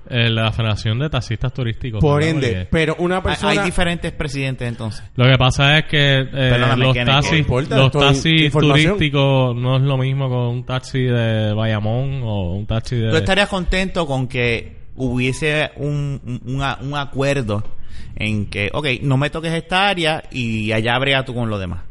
[0.09, 1.99] eh, la Federación de Taxistas Turísticos.
[2.01, 3.51] por ende, Porque pero una persona...
[3.51, 5.03] hay diferentes presidentes entonces.
[5.15, 7.77] Lo que pasa es que eh, los Kenny, ¿qué taxis, importa?
[7.77, 12.95] los taxis turísticos no es lo mismo con un taxi de Bayamón o un taxi
[12.95, 13.09] de...
[13.11, 17.63] ¿Tú estarías contento con que hubiese un, un, acuerdo
[18.15, 21.81] en que, ok, no me toques esta área y allá brega tú con lo demás?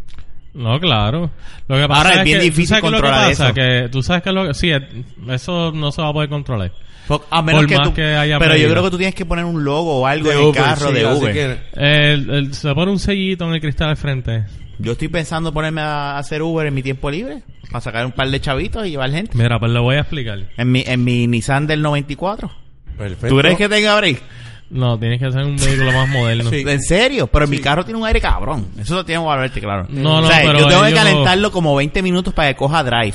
[0.54, 1.30] No, claro.
[1.68, 3.44] Lo que pasa Ahora, es es, bien que, ¿tú difícil que controlar pasa?
[3.46, 3.54] eso.
[3.54, 4.54] Que tú sabes que lo que...
[4.54, 4.82] Sí, es-
[5.28, 6.72] eso no se va a poder controlar.
[7.08, 9.14] Por- A menos Por que más tú, que haya pero yo creo que tú tienes
[9.14, 11.32] que poner un logo o algo de en el Uber, carro sí, de Uber.
[11.32, 14.44] que- El- el- se pone un sellito en el cristal al frente.
[14.78, 18.28] Yo estoy pensando ponerme a hacer Uber en mi tiempo libre para sacar un par
[18.30, 19.32] de chavitos y llevar gente.
[19.36, 20.38] Mira, pues le voy a explicar.
[20.56, 22.52] En mi, en mi Nissan del 94.
[22.96, 23.28] Perfecto.
[23.28, 24.22] ¿Tú crees que tenga break?
[24.70, 26.50] No, tienes que ser un vehículo más moderno.
[26.50, 26.62] Sí.
[26.66, 27.26] ¿En serio?
[27.26, 28.68] Pero mi carro tiene un aire cabrón.
[28.78, 29.86] Eso lo tengo que valorarte, claro.
[29.88, 32.84] No, O no, sea, pero yo tengo que calentarlo como 20 minutos para que coja
[32.84, 33.14] drive.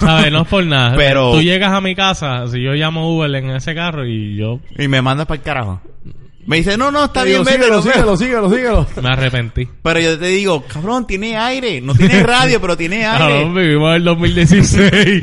[0.00, 0.32] ¿Sabes?
[0.32, 0.94] No es por nada.
[0.96, 4.60] Pero- Tú llegas a mi casa, si yo llamo Uber en ese carro y yo
[4.78, 5.80] Y me mandas para el carajo.
[6.46, 8.86] Me dice, no, no, está bien, digo, vete, síguelo, síguelo, síguelo, síguelo.
[9.02, 9.66] me arrepentí.
[9.82, 11.80] Pero yo te digo, cabrón, tiene aire.
[11.80, 13.18] No tiene radio, pero tiene aire.
[13.18, 15.22] Cabrón, vivimos en el 2016.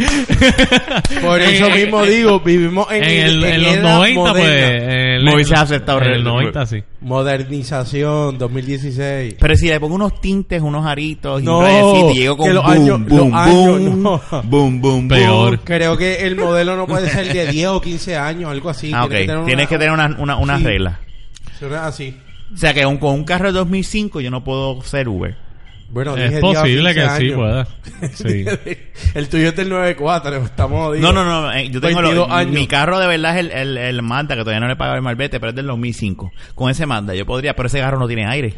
[1.22, 4.44] Por eso En- mismo digo, vivimos en, En, el- en los era 90, pues.
[4.44, 4.94] moderna.
[4.94, 6.84] En el, No hubiese aceptado En el re- 90, sí.
[7.02, 9.36] Modernización 2016.
[9.40, 12.48] Pero si le pongo unos tintes, unos aritos y No, un rayecito y llego con
[12.48, 14.22] que los boom, años- boom, los años, boom, no.
[14.44, 15.60] boom, boom, Peor.
[15.64, 18.92] Creo que el modelo no puede ser de 10 o 15 años, algo así.
[18.94, 20.64] Ah, que tener Tienes que tener una, una, una Sí.
[20.64, 21.00] regla.
[21.82, 22.18] Así.
[22.54, 25.36] O sea que un- con un carro de 2005 yo no puedo ser Uber.
[25.94, 27.68] Bueno, Es dije 10 o posible 15 que sí pueda.
[28.14, 28.46] Sí.
[29.16, 31.14] el tuyo es del 94, estamos No, jodidos.
[31.14, 31.54] no, no.
[31.54, 32.54] eh, yo tengo lo- 22 años.
[32.54, 34.96] mi carro de verdad es el, el, el Mazda que todavía no le he pagado
[34.98, 36.32] el malvete, pero es del 2005.
[36.56, 38.56] Con ese Mazda yo podría, pero ese carro no tiene aire.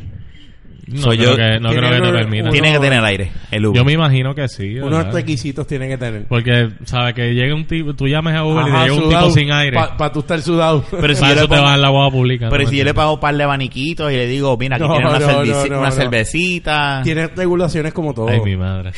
[0.87, 2.49] No, Soy creo yo- que, no tiene creo que te permita.
[2.51, 3.77] Tiene que tener aire el Uber.
[3.77, 4.77] Yo me imagino que sí.
[4.77, 6.25] Unos requisitos tiene que tener.
[6.27, 7.15] Porque, ¿sabes?
[7.15, 9.51] Que llegue un tipo, tú llames a Uber y te Ajá, llegue un tipo sin
[9.51, 9.75] aire.
[9.77, 10.85] Para pa tú estar sudado.
[10.91, 12.49] Pero si Para eso te vas en la guagua pública.
[12.51, 12.69] Pero ¿no?
[12.69, 15.09] si yo le pago un par de abaniquitos y le digo, mira, aquí No, tiene
[15.09, 15.95] una, no, cerveci- no, no, una no.
[15.95, 17.01] cervecita.
[17.03, 18.27] Tienes regulaciones como todo.
[18.29, 18.91] Ay, mi madre.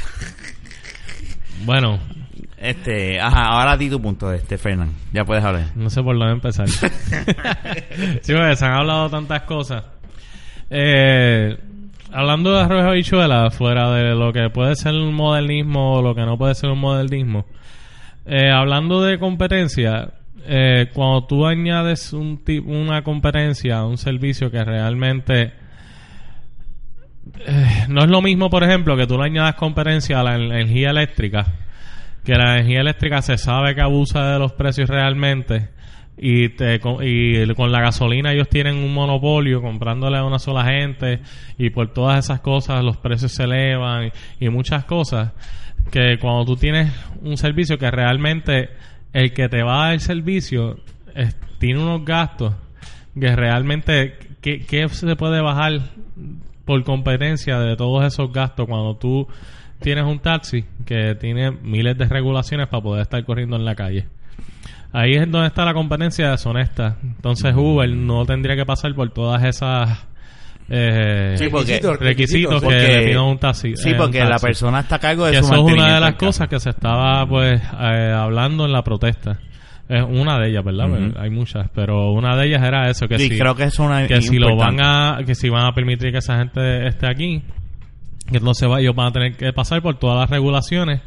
[1.65, 1.99] bueno,
[2.59, 4.91] Este, ajá, ahora di tu punto, este, Fernán.
[5.13, 5.67] Ya puedes hablar.
[5.75, 6.67] no sé por dónde empezar.
[8.21, 9.83] sí, porque se han hablado tantas cosas.
[10.69, 11.55] Eh,
[12.11, 16.21] hablando de arroz habichuela, fuera de lo que puede ser un modernismo o lo que
[16.25, 17.45] no puede ser un modernismo,
[18.25, 20.11] eh, hablando de competencia,
[20.45, 25.53] eh, cuando tú añades un ti- una competencia, un servicio que realmente
[27.45, 30.43] eh, no es lo mismo, por ejemplo, que tú le añadas competencia a la en-
[30.51, 31.45] energía eléctrica,
[32.23, 35.69] que la energía eléctrica se sabe que abusa de los precios realmente
[36.17, 40.65] y, te, con, y con la gasolina ellos tienen un monopolio comprándole a una sola
[40.65, 41.19] gente
[41.57, 45.33] y por todas esas cosas los precios se elevan y, muchas cosas
[45.91, 48.69] que cuando tú tienes un servicio que realmente
[49.13, 50.79] el que te va a dar el servicio
[51.59, 52.55] tiene unos gastos
[53.19, 55.79] que realmente ¿qué, qué se puede bajar
[56.65, 59.27] por competencia de todos esos gastos cuando tú
[59.79, 64.07] tienes un taxi que tiene miles de regulaciones para poder estar corriendo en la calle
[64.93, 69.43] ahí es donde está la competencia deshonesta entonces Uber no tendría que pasar por todas
[69.43, 70.05] esas
[70.69, 72.69] eh, Sí, porque- Requisitos, requisitos que
[73.13, 74.45] le un taxi Sí, eh, porque la taxi.
[74.47, 76.69] persona está a cargo de Que su eso es una de las cosas que se
[76.71, 79.39] estaba pues eh, hablando en la protesta.
[79.87, 80.89] Es una de ellas, ¿verdad?
[80.89, 81.13] Ujú.
[81.17, 84.05] Hay muchas, pero una de ellas era eso que Sí, si creo que es una
[84.05, 87.41] que si lo van a que si van a permitir que esa gente esté aquí,
[88.29, 90.99] que entonces va- ellos van a tener que pasar por todas las regulaciones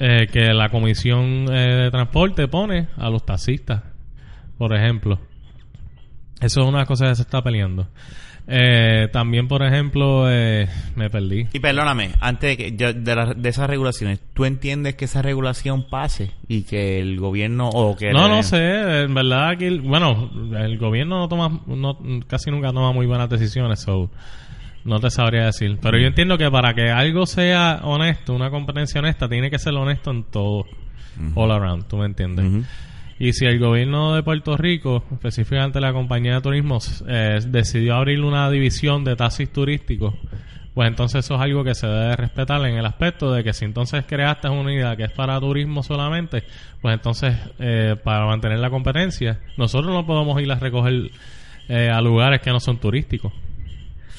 [0.00, 3.82] eh, que la Comisión eh, de Transporte pone a los taxistas,
[4.58, 5.20] por ejemplo.
[6.40, 7.86] Eso es una cosa que se está peleando.
[8.52, 11.46] Eh, también, por ejemplo, eh, me perdí.
[11.52, 15.22] Y perdóname, antes de, que, yo- de, la- de esas regulaciones, ¿tú entiendes que esa
[15.22, 18.10] regulación pase y que el gobierno o que...
[18.12, 22.68] No, no sé, en verdad que, el- bueno, el gobierno no toma, no, casi nunca
[22.72, 24.10] toma muy buenas decisiones, so,
[24.84, 25.78] no te sabría decir.
[25.80, 29.74] Pero yo entiendo que para que algo sea honesto, una competencia honesta, tiene que ser
[29.74, 30.64] honesto en todo,
[31.34, 32.66] all around, ¿tú me entiendes?
[33.18, 38.22] Y si el gobierno de Puerto Rico, específicamente la compañía de turismo, eh, decidió abrir
[38.22, 40.14] una división de taxis turísticos,
[40.72, 43.66] pues entonces eso es algo que se debe respetar en el aspecto de que si
[43.66, 46.44] entonces creaste una unidad que es para turismo solamente,
[46.80, 51.10] pues entonces eh, para mantener la competencia, nosotros no podemos ir a recoger
[51.68, 53.32] eh, a lugares que no son turísticos.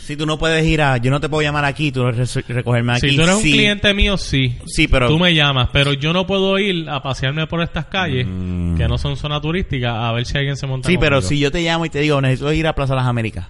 [0.03, 0.97] Si tú no puedes ir a...
[0.97, 3.09] Yo no te puedo llamar aquí, tú recogerme aquí.
[3.11, 4.57] si tú eres un cliente mío, sí.
[4.65, 5.07] Sí, pero...
[5.07, 8.75] Tú me llamas, pero yo no puedo ir a pasearme por estas calles Mm.
[8.77, 11.29] que no son zona turística a ver si alguien se monta Sí, pero conmigo.
[11.29, 13.47] si yo te llamo y te digo, necesito ir a Plaza Las Américas.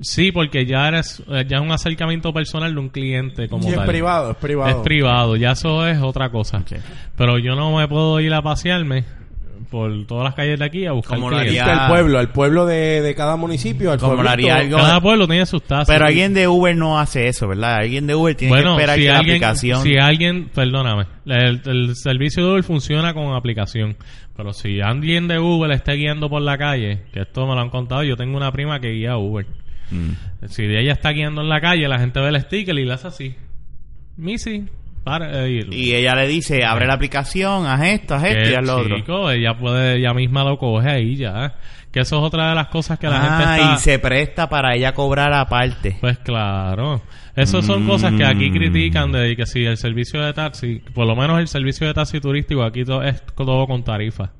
[0.00, 3.68] Sí, porque ya eres eh, ya es un acercamiento personal de un cliente como Sí,
[3.70, 3.86] es tal.
[3.86, 4.70] privado, es privado.
[4.70, 6.62] Es privado, ya eso es otra cosa.
[7.16, 9.04] Pero yo no me puedo ir a pasearme
[9.70, 11.62] por todas las calles de aquí a buscar Como lo clientes.
[11.62, 15.26] haría- al pueblo, al pueblo de, de cada municipio, al Como haría algo- Cada pueblo
[15.26, 15.86] tiene sus tasas.
[15.88, 17.76] Pero alguien de Uber no hace eso, ¿verdad?
[17.76, 19.82] Alguien de Uber tiene bueno, que esperar si que la alguien, aplicación...
[19.82, 23.96] si alguien, perdóname, el, el servicio de Uber funciona con aplicación,
[24.36, 27.70] pero si alguien de Uber está guiando por la calle, que esto me lo han
[27.70, 29.46] contado, yo tengo una prima que guía Uber.
[29.90, 30.46] Mm.
[30.48, 33.06] Si ella está guiando en la calle, la gente ve el sticker y le hace
[33.08, 33.34] así.
[34.16, 34.64] Missy,
[35.04, 38.64] para eh, y- ella le dice, abre la aplicación, haz esto, haz esto y haz
[38.64, 38.96] lo otro.
[38.96, 41.54] chico, ella puede, ella misma lo coge ahí ya.
[41.92, 43.74] Que eso es otra de las cosas que la gente ah, está...
[43.74, 45.96] y se presta para ella cobrar aparte.
[46.00, 47.02] Pues claro.
[47.36, 47.88] Esas son Mm.
[47.88, 51.46] cosas que aquí critican de que si el servicio de taxi, por lo menos el
[51.46, 54.32] servicio de taxi turístico aquí to- es todo con tarifa.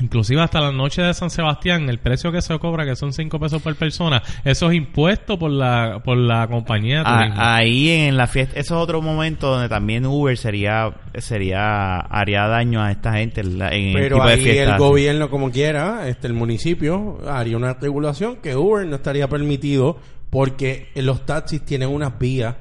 [0.00, 3.38] Inclusive hasta la noche de San Sebastián, el precio que se cobra, que son 5
[3.38, 7.34] pesos por persona, eso es impuesto por la, por la compañía de turismo.
[7.36, 12.46] Ah, ahí en la fiesta, eso es otro momento donde también Uber sería, sería, haría
[12.46, 14.62] daño a esta gente en, en el Pero tipo de ahí fiesta.
[14.62, 14.82] el así.
[14.82, 19.98] gobierno, como quiera, este, el municipio haría una regulación que Uber no estaría permitido
[20.30, 22.56] porque los taxis tienen unas vías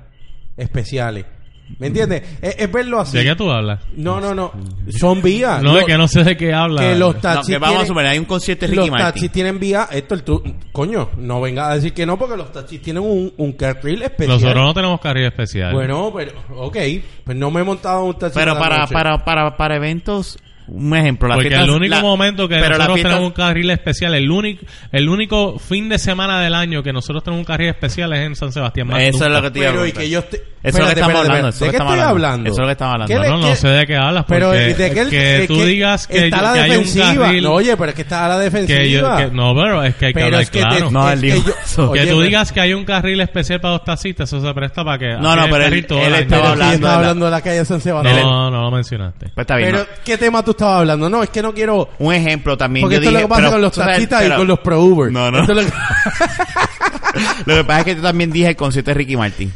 [0.57, 1.25] especiales.
[1.79, 2.23] ¿Me entiendes?
[2.41, 3.17] Es, es verlo así.
[3.17, 3.79] ¿De qué tú hablas?
[3.95, 4.51] No, no, no.
[4.89, 5.61] Son vías.
[5.63, 6.81] No, es que no sé de qué habla.
[6.81, 9.05] que los No, taxis que vamos a tienen- suponer, hay un concierto de los Martin.
[9.07, 12.51] taxis tienen vía esto el tu- coño no venga a decir que no porque los
[12.51, 15.73] taxis tienen un, un carril especial Nosotros no tenemos carril especial.
[15.73, 16.77] bueno pero ok
[17.23, 21.27] pues no me he montado un taxi Pero para, para, para, para eventos, un ejemplo,
[21.27, 24.13] la Porque fiesta- el único la- momento que pero nosotros fiesta- tenemos un carril especial,
[24.15, 28.13] el único, el único fin de semana del año que nosotros tenemos un carril especial
[28.13, 28.89] es en San Sebastián.
[28.97, 31.15] Eso es lo que te pero y que yo esté- Eso es lo que estamos
[31.15, 32.25] espérate, hablando, eso es lo ¿de que qué estamos estoy hablando.
[32.27, 32.49] hablando?
[32.49, 33.13] Eso es lo que estamos hablando.
[33.13, 34.23] ¿Qué le- No, sé de qué hablas.
[34.25, 36.77] Porque pero ¿de qué que tú que digas que, está a la que hay un
[36.77, 37.43] defensiva carril...
[37.43, 39.95] no oye pero es que está a la defensiva que yo, que- no, pero es
[39.95, 40.85] que hay que pero hablar es que claro.
[40.87, 41.27] te- No, es que
[41.75, 44.83] yo- oye, tú digas que hay un carril especial para los taxistas, eso se presta
[44.85, 45.07] para que...
[45.19, 48.51] No, no, pero él- estaba hablando de la- hablando de la calle San Sebastián No,
[48.51, 49.29] no lo mencionaste.
[49.33, 49.89] Pues está bien, pero ¿no?
[50.05, 52.83] qué tema tú estabas hablando no es que no quiero Un ejemplo también.
[52.83, 54.31] porque yo esto es dije, lo que pasa pero- con los tú sabes, taxistas y
[54.37, 55.41] con los pro Uber No, no.
[55.43, 55.71] Es lo que-
[57.45, 59.51] Lo que pasa es que yo también dije el concierto de Ricky Martin.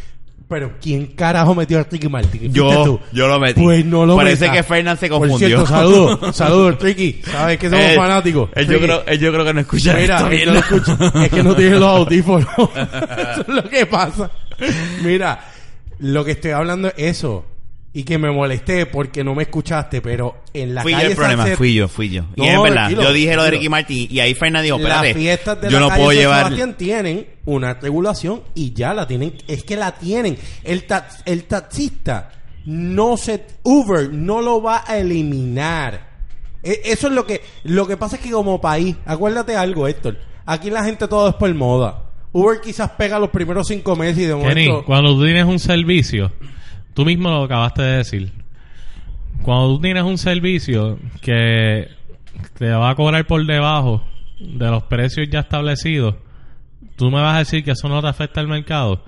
[0.48, 2.40] Pero ¿quién carajo metió a Ricky Martin?
[2.42, 3.00] ¿Fuiste Yo, tú?
[3.12, 3.60] yo lo metí.
[3.64, 5.48] Pues no lo Parece que Fernán se Por confundió.
[5.48, 7.20] cierto, saludos, saludos, Ricky.
[7.26, 8.50] Sabes que somos fanáticos.
[8.54, 10.60] él yo, creo, él yo creo que no escucha Mira, esto él bien, no ¿no?
[10.60, 11.24] lo escucha.
[11.24, 12.48] es que no tiene los audífonos.
[12.58, 14.30] eso es lo que pasa.
[15.04, 15.40] Mira,
[16.00, 17.46] lo que estoy hablando es eso.
[17.98, 21.46] Y que me molesté porque no me escuchaste, pero en la Fui yo el problema,
[21.56, 22.26] fui yo, fui yo.
[22.36, 23.52] Y No, es verdad, tranquilo, yo dije lo de.
[23.52, 26.20] Ricky Martin y ahí Fernán dijo, Las espérate, fiestas de yo la no calle puedo
[26.20, 26.44] llevar...
[26.44, 29.36] Sebastián tienen una regulación y ya la tienen.
[29.48, 30.38] Es que la tienen.
[30.66, 32.32] El, tax- el taxista
[32.66, 33.46] no se...
[33.64, 36.10] Uber no lo va a eliminar.
[36.64, 37.42] E- Eso es lo que...
[37.64, 38.98] Lo que pasa es que como país...
[39.06, 40.18] Acuérdate algo, Héctor.
[40.46, 42.04] Aquí la gente todo es por moda.
[42.34, 44.84] Uber quizás pega los primeros cinco meses y de Kenny, momento...
[44.86, 46.34] cuando tú tienes un servicio,
[46.96, 48.32] tú mismo lo acabaste de decir.
[49.44, 51.90] Cuando tú tienes un servicio que
[52.58, 54.04] te va a cobrar por debajo
[54.40, 56.16] de los precios ya establecidos,
[56.96, 59.04] tú me vas a decir que eso no te afecta al mercado.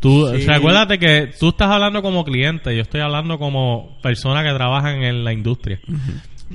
[0.00, 0.46] Tú, Sí.
[0.46, 5.24] recuérdate que tú estás hablando como cliente, yo estoy hablando como persona que trabaja en
[5.24, 5.78] la industria.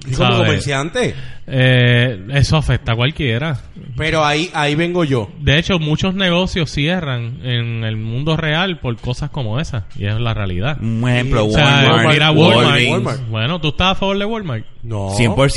[0.08, 1.14] Y como comerciante.
[1.48, 3.58] Eh, eso afecta a cualquiera.
[3.98, 5.30] Pero ahí, ahí vengo yo.
[5.40, 9.86] De hecho, muchos negocios cierran en el mundo real por cosas como esa.
[9.98, 10.78] Y es la realidad.
[10.82, 12.82] Un ejemplo, O sea, Walmart, mira Walmart.
[12.90, 13.28] Walmart.
[13.28, 14.66] Bueno, ¿tú estás a favor de Walmart?
[14.84, 15.10] No.
[15.10, 15.36] 100%.
[15.36, 15.56] Pues,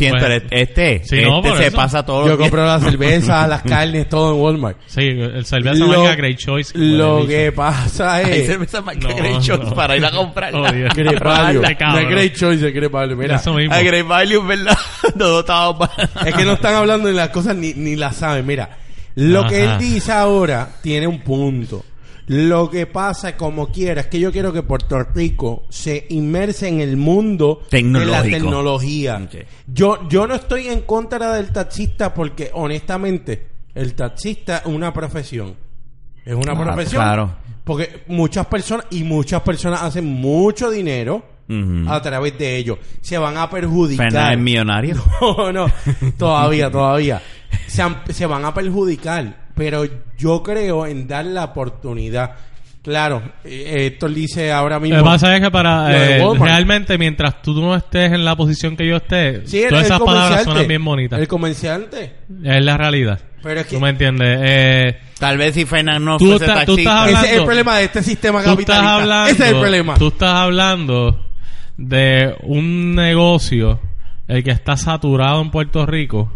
[0.51, 1.77] este sí, este no, se eso.
[1.77, 2.43] pasa todo Yo lo que...
[2.43, 4.79] compro la cerveza, las carnes, todo en Walmart.
[4.87, 6.73] Sí, el cerveza Lo- marca Great Choice.
[6.77, 8.47] Lo que pasa Hay es...
[8.47, 9.75] cerveza marca No, Great Choice no.
[9.75, 10.55] para ir a comprarla.
[10.65, 10.95] Oh, Dios.
[10.95, 11.61] Great Value.
[11.63, 13.17] No es Great Choice, es Great Value.
[13.17, 13.75] Mira, Eso mismo.
[13.75, 14.24] A Great Value,
[16.27, 18.47] es que no están hablando de las cosas ni, ni las saben.
[18.47, 18.79] Mira,
[19.17, 21.85] lo que él dice ahora tiene un punto.
[22.27, 26.81] Lo que pasa, como quiera, es que yo quiero que Puerto Rico se inmerse en
[26.81, 29.29] el mundo de la tecnología.
[29.67, 35.55] Yo, yo no estoy en contra del taxista porque, honestamente, el taxista es una profesión.
[36.25, 37.03] Es una Ah, profesión.
[37.03, 37.37] claro.
[37.63, 41.85] Porque muchas personas, y muchas personas hacen mucho dinero Ujú.
[41.93, 42.79] a través de ello.
[43.01, 44.11] Se van a perjudicar.
[44.11, 44.97] Fernández millonario.
[45.21, 45.67] No, no,
[46.19, 47.21] todavía, todavía.
[47.67, 49.85] Se, han- se van a perjudicar, pero
[50.19, 52.33] yo creo en dar la oportunidad.
[52.83, 54.99] Claro, eh, Héctor dice ahora mismo...
[54.99, 58.77] Lo que pasa es que para eh, realmente mientras tú no estés en la posición
[58.77, 61.19] que yo esté, Sí, todas el esas palabras suenan bien bonitas.
[61.19, 62.15] El comerciante.
[62.45, 63.19] Es la realidad.
[63.43, 64.39] Pero es que- ¿Tú me entiendes?
[64.43, 66.73] Eh, Tal vez si Fernández no fuese taxista.
[66.75, 68.95] estás hablando- Ese es el problema de este sistema capitalista.
[68.97, 69.95] hablando, Ese es el problema.
[69.95, 71.24] Tú estás hablando
[71.77, 73.81] de un negocio
[74.29, 76.33] el que está saturado en Puerto Rico.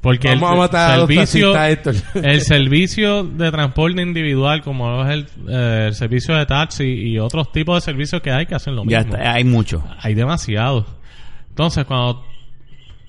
[0.00, 1.54] Porque Vamos el a matar a los servicio,
[2.14, 7.52] el servicio de transporte individual, como es el, eh, el servicio de taxi y otros
[7.52, 9.14] tipos de servicios que hay que hacen lo Ya mismo.
[9.16, 9.84] está, hay mucho.
[10.00, 10.86] Hay demasiados.
[11.50, 12.24] Entonces, cuando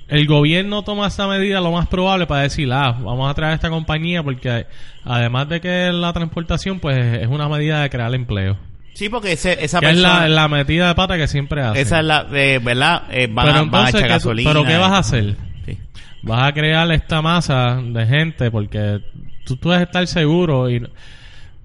[0.08, 3.69] el gobierno toma esta medida, lo más probable para decir, ah, vamos a traer esta
[3.69, 4.67] compañía porque
[5.04, 8.58] además de que la transportación, pues es una medida de crear empleo.
[8.96, 10.22] Sí, porque ese, esa Que es persona...
[10.22, 11.82] la, la metida de pata que siempre hace.
[11.82, 12.26] Esa es la...
[12.34, 13.04] eh, ¿Verdad?
[13.12, 14.50] Eh, van, pero a, van a entonces, echar ¿qué tú- gasolina.
[14.52, 15.36] ¿pero qué vas a hacer?
[15.66, 15.78] Sí.
[16.24, 19.02] Vas a crear esta masa de gente porque
[19.46, 20.82] tú, tú debes estar seguro y...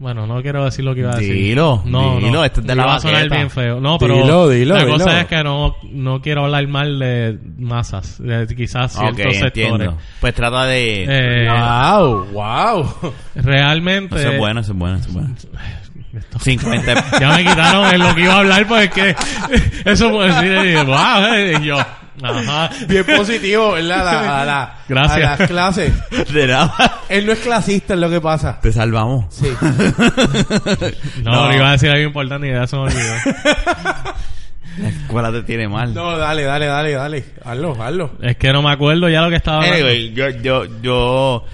[0.01, 1.35] Bueno, no quiero decir lo que iba a decir.
[1.35, 2.45] Dilo, no, dilo, no.
[2.47, 3.81] esto es de la a sonar bien feo.
[3.83, 4.93] No, pero Dilo, dilo, la dilo.
[4.97, 9.43] cosa es que no, no quiero hablar mal de masas, de quizás ciertos sectores.
[9.43, 9.99] entiendo.
[10.23, 11.05] Pues trata de...
[11.07, 13.13] Eh, wow, wow.
[13.35, 14.17] Realmente...
[14.17, 15.35] Eso es bueno, eso es bueno, eso es bueno.
[16.15, 17.19] Esto- 50...
[17.21, 19.15] Ya me quitaron en lo que iba a hablar porque
[19.85, 22.71] eso puede decir, wow, eh, y yo, ajá.
[22.89, 24.09] Bien positivo, ¿verdad?
[24.09, 25.27] A la- a la- Gracias.
[25.27, 25.93] A las clases.
[26.33, 27.01] de nada.
[27.09, 28.61] Él no es clasista, es lo que pasa.
[28.61, 29.27] Te salvamos.
[29.33, 29.47] Sí.
[31.23, 31.55] No, No.
[31.55, 33.15] iba a decir algo importante y ya se me olvidó.
[34.79, 35.93] La escuela te tiene mal.
[35.93, 37.25] No, dale, dale, dale, dale.
[37.45, 38.13] Hazlo, hazlo.
[38.23, 39.77] Es que no me acuerdo ya lo que estaba hablando.
[39.87, 41.45] Anyway, yo, yo, yo,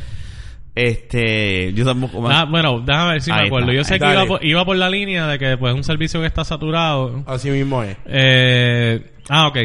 [0.77, 3.71] este, yo tampoco Ah, bueno, déjame ver si me acuerdo.
[3.71, 3.77] está.
[3.77, 6.27] Yo sé que iba por, iba por la línea de que pues un servicio que
[6.27, 7.25] está saturado.
[7.27, 7.97] Así mismo es.
[8.05, 9.59] Eh, ah, ok.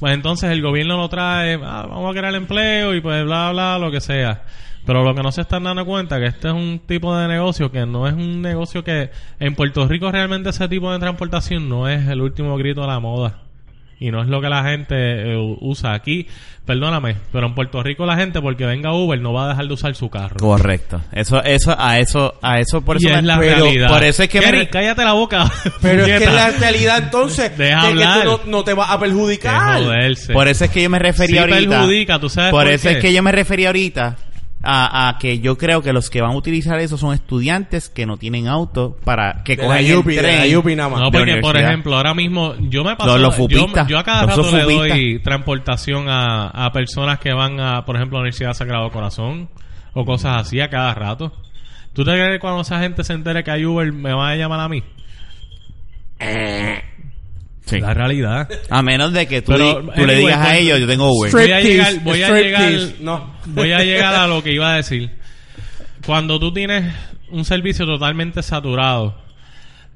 [0.00, 3.78] Pues entonces el gobierno lo trae, ah, vamos a crear empleo y pues bla, bla,
[3.78, 4.44] lo que sea.
[4.86, 7.70] Pero lo que no se están dando cuenta que este es un tipo de negocio
[7.70, 11.88] que no es un negocio que en Puerto Rico realmente ese tipo de transportación no
[11.88, 13.38] es el último grito de la moda.
[14.00, 16.26] Y no es lo que la gente eh, usa aquí.
[16.66, 19.74] Perdóname, pero en Puerto Rico la gente porque venga Uber no va a dejar de
[19.74, 20.36] usar su carro.
[20.38, 21.00] Correcto.
[21.12, 23.88] Eso, eso, a eso, a eso, por y eso es me- la pero realidad.
[23.88, 25.44] por eso es que Kerry, cállate la boca.
[25.82, 28.22] Pero es que es la realidad entonces Deja de que hablar.
[28.24, 29.82] tú no, no te vas a perjudicar.
[30.32, 31.70] por eso es que yo me refería Sí ahorita.
[31.70, 32.94] perjudica, ¿tú sabes por por eso qué?
[32.96, 34.16] es que yo me refería ahorita
[34.64, 38.06] a, a que yo creo que los que van a utilizar eso son estudiantes que
[38.06, 40.50] no tienen auto para que cojan el de la tren.
[40.50, 41.00] Yupi nada más.
[41.00, 44.04] No, porque por ejemplo, ahora mismo yo me paso, Los- los yo, fupistas, yo a
[44.04, 48.20] cada los rato le doy transportación a, a personas que van a, por ejemplo, a
[48.20, 49.48] la Universidad Sagrado Corazón
[49.92, 51.32] o cosas así a cada rato.
[51.92, 54.36] ¿Tú te crees que cuando esa gente se entere que hay Uber me va a
[54.36, 54.82] llamar a mí?
[57.66, 57.80] Sí.
[57.80, 58.48] La realidad.
[58.68, 61.08] A menos de que tú, Pero, di- tú le digas a pues, ellos, yo tengo
[61.10, 61.32] Uber.
[61.32, 62.72] Voy a llegar, voy a llegar.
[63.00, 63.34] No.
[63.46, 65.10] voy a llegar a lo que iba a decir.
[66.04, 66.92] Cuando tú tienes
[67.30, 69.16] un servicio totalmente saturado,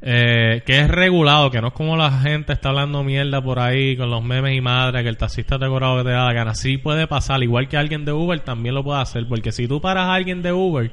[0.01, 3.97] eh, que es regulado, que no es como la gente está hablando mierda por ahí
[3.97, 6.33] con los memes y madre, que el taxista te cobra lo que te da la
[6.33, 6.55] gana.
[6.55, 9.81] Sí puede pasar, igual que alguien de Uber también lo puede hacer, porque si tú
[9.81, 10.91] paras a alguien de Uber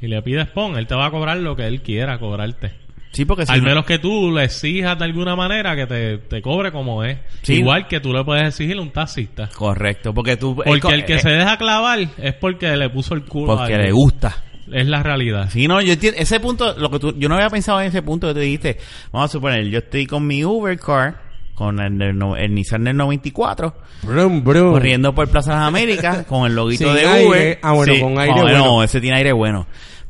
[0.00, 2.85] y le pides pon, él te va a cobrar lo que él quiera cobrarte.
[3.16, 6.18] Sí, porque si Al no- menos que tú le exijas de alguna manera que te,
[6.18, 7.16] te cobre como es.
[7.42, 7.54] Sí.
[7.54, 9.48] Igual que tú le puedes exigir a un taxista.
[9.54, 10.54] Correcto, porque tú...
[10.54, 13.72] Porque el que eh, se deja clavar es porque le puso el culo a Porque
[13.72, 13.86] alguien.
[13.86, 14.36] le gusta.
[14.70, 15.48] Es la realidad.
[15.50, 18.02] Sí, no, yo entiendo, ese punto, lo que tú, yo no había pensado en ese
[18.02, 18.76] punto que tú dijiste.
[19.12, 21.22] Vamos a suponer, yo estoy con mi Uber car,
[21.54, 24.72] con el, el, no- el Nissan del 94, Brum, brum.
[24.72, 27.28] corriendo por Plaza Las Américas, con el loguito Sin de aire.
[27.28, 27.58] Uber.
[27.62, 28.58] Ah, bueno, con aire no, bueno.
[28.58, 29.66] No, ese tiene aire bueno.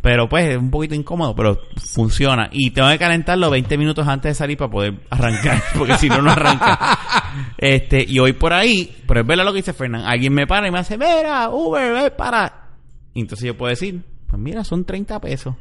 [0.07, 1.59] Pero pues es un poquito incómodo, pero
[1.93, 2.49] funciona.
[2.53, 6.23] Y tengo que calentarlo 20 minutos antes de salir para poder arrancar, porque si no,
[6.23, 6.97] no arranca.
[7.59, 10.69] Este, y hoy por ahí, pero es verdad lo que dice Fernán, alguien me para
[10.69, 12.69] y me hace, mira, Uber, ven para.
[13.15, 15.57] Y entonces yo puedo decir, pues mira, son 30 pesos.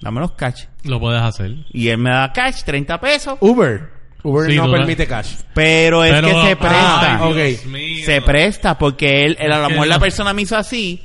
[0.00, 0.66] Dame los cash.
[0.84, 1.56] Lo puedes hacer.
[1.72, 3.36] Y él me da cash, 30 pesos.
[3.40, 3.90] Uber.
[4.22, 5.38] Uber Sí, no permite cash.
[5.54, 7.18] Pero es Pero- que se presta.
[7.26, 7.34] ok.
[7.34, 8.04] Dios mío.
[8.06, 11.02] se presta porque él, él a lo mejor la persona me hizo así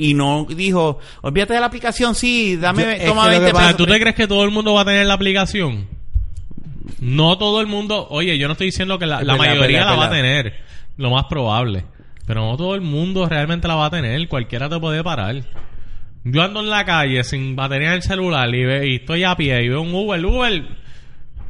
[0.00, 3.52] y no dijo, olvídate de la aplicación, sí, dame, Yo- toma que lo 20 que
[3.52, 3.76] pasa- pesos.
[3.76, 5.86] ¿Tú te crees que todo el mundo va a tener la aplicación?
[7.00, 8.06] No todo el mundo.
[8.10, 10.54] Oye, yo no estoy diciendo que la, mayoría la va a tener.
[10.96, 11.84] Lo más probable.
[12.26, 14.28] Pero no todo el mundo realmente la va a tener.
[14.28, 15.42] Cualquiera te puede parar.
[16.24, 19.34] Yo ando en la calle sin batería en el celular y, ve- y estoy a
[19.34, 20.24] pie y veo un Uber.
[20.24, 20.62] Uber,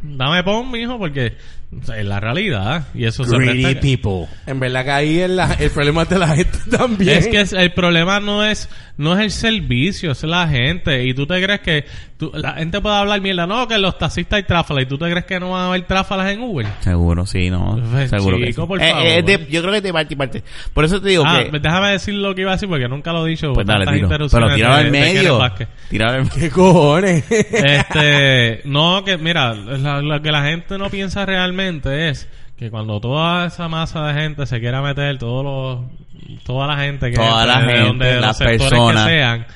[0.03, 1.37] dame pon, mijo, porque
[1.73, 2.89] o sea, es la realidad.
[2.95, 4.27] Y eso se Greedy presta- people.
[4.47, 7.17] En verdad que ahí es la- el problema es de la gente también.
[7.19, 11.05] Es que es- el problema no es no es el servicio, es la gente.
[11.07, 11.85] Y tú te crees que
[12.21, 14.85] tú- la gente puede hablar mierda, no, que los taxistas hay tráfalas.
[14.85, 16.67] Y tú te crees que no van a haber tráfalas en Uber.
[16.79, 17.81] Seguro, sí, no.
[17.91, 18.61] Pues, seguro que sí.
[18.61, 19.07] por Eh, favor.
[19.07, 20.45] eh, de- yo creo que es de parte y parte.
[20.73, 21.59] Por eso te digo ah, que...
[21.59, 23.53] déjame decir lo que iba a decir porque nunca lo he dicho.
[23.53, 24.09] Pues dale, tiro.
[24.09, 25.41] Pero tíralo de- al medio.
[25.89, 27.25] Tíralo al ¿Qué cojones?
[27.31, 33.47] Este, no, que mira, lo que la gente no piensa realmente es que cuando toda
[33.47, 37.61] esa masa de gente se quiera meter, todos los, toda la gente que Toda la
[37.61, 39.05] de gente, donde de las los sectores personas.
[39.07, 39.47] que sean,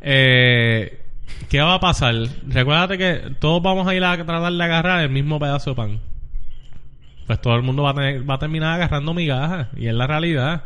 [0.00, 0.98] eh,
[1.48, 2.14] ¿qué va a pasar?
[2.46, 6.00] Recuérdate que todos vamos a ir a tratar de agarrar el mismo pedazo de pan.
[7.26, 10.06] Pues todo el mundo va a, tener, va a terminar agarrando migajas y es la
[10.06, 10.62] realidad.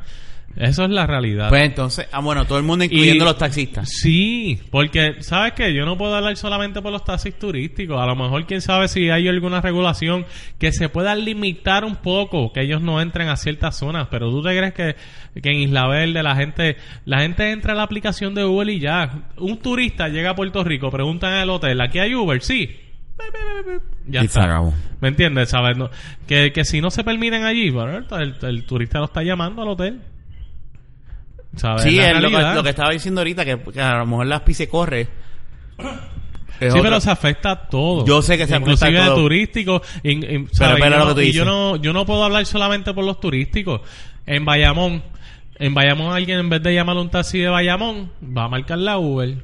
[0.55, 1.49] Eso es la realidad.
[1.49, 3.89] Pues entonces, ah, bueno, todo el mundo incluyendo Y- los taxistas.
[3.89, 5.73] Sí, porque, ¿sabes qué?
[5.73, 7.99] Yo no puedo hablar solamente por los taxis turísticos.
[7.99, 10.27] A lo mejor, quién sabe si hay alguna regulación
[10.59, 14.09] que se pueda limitar un poco, que ellos no entren a ciertas zonas.
[14.11, 14.95] Pero tú te crees que,
[15.41, 16.77] que en Isla Verde la gente,
[17.07, 19.31] la gente entra a la aplicación de Uber y ya.
[19.39, 22.43] Un turista llega a Puerto Rico, preguntan en el hotel, ¿aquí hay Uber?
[22.43, 22.69] Sí.
[24.07, 24.61] Ya está.
[25.01, 25.49] ¿Me entiendes?
[25.51, 25.77] ¿Sabes?
[25.77, 25.91] No-
[26.27, 29.69] que, que si no se permiten allí, bueno, el, el turista lo está llamando al
[29.69, 30.01] hotel.
[31.57, 31.83] ¿Sabes?
[31.83, 34.27] Sí, Es la lo, que, lo que estaba diciendo ahorita, que, que a lo mejor
[34.27, 35.09] las pise corre.
[36.61, 38.07] Sí, otra- pero se afecta a todo.
[38.07, 39.17] Yo sé que se afecta Inclusive a todo.
[39.17, 39.83] de turísticos.
[40.05, 40.11] yo
[40.91, 41.35] lo no- que tú y dices.
[41.37, 43.81] yo no, yo no puedo hablar solamente por los turísticos.
[44.27, 45.03] En Bayamón,
[45.59, 48.79] en Bayamón alguien en vez de llamar a un taxi de Bayamón, va a marcar
[48.79, 49.39] la Uber.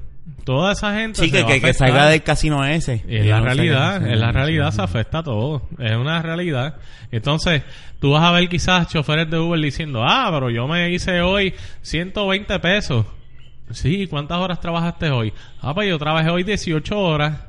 [0.44, 3.04] Toda esa gente Sí, se que, va que, que salga del casino ese.
[3.08, 5.62] Es la realidad, es la realidad, se afecta a todo.
[5.78, 6.76] Es una realidad.
[7.10, 7.62] Entonces,
[8.00, 11.54] tú vas a ver quizás choferes de Uber diciendo, ah, pero yo me hice hoy
[11.82, 13.06] 120 pesos.
[13.70, 15.32] Sí, ¿cuántas horas trabajaste hoy?
[15.60, 17.40] Ah, pues yo trabajé hoy 18 horas.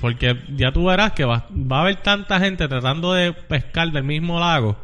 [0.00, 4.04] Porque ya tú verás que va, va a haber tanta gente tratando de pescar del
[4.04, 4.76] mismo lago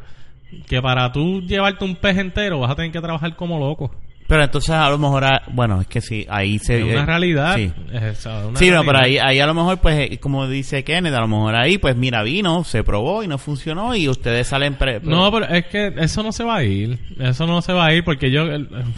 [0.66, 3.94] que para tú llevarte un pez entero vas a tener que trabajar como loco.
[4.26, 6.78] Pero entonces a lo mejor, ah, bueno, es que sí, ahí se...
[6.78, 7.56] Es una eh, realidad.
[7.56, 7.70] Sí.
[7.92, 11.20] Una Sí, no, pero ahí, ahí a lo mejor, pues, eh, como dice Kenneth, a
[11.20, 14.76] lo mejor ahí, pues mira, vino, se probó y no funcionó y ustedes salen...
[14.76, 16.98] Pre No, pero es que eso no se va a ir.
[17.18, 18.46] Eso no se va a ir porque yo,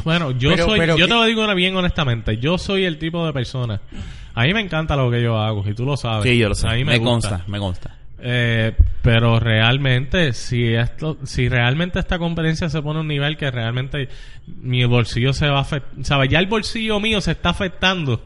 [0.04, 2.98] bueno, yo Pero- soy, pero yo que- te lo digo bien honestamente, yo soy el
[2.98, 3.80] tipo de persona.
[4.34, 6.22] A mí me encanta lo que yo hago y tú lo sabes.
[6.30, 6.68] Sí, yo lo sé.
[6.68, 7.30] A mí me, me gusta.
[7.30, 7.96] consta, me consta.
[8.18, 13.50] Eh, pero realmente, si esto, si realmente esta competencia se pone a un nivel que
[13.50, 14.08] realmente
[14.46, 16.30] mi bolsillo se va a afectar, ¿sabes?
[16.30, 18.22] Ya el bolsillo mío se está afectando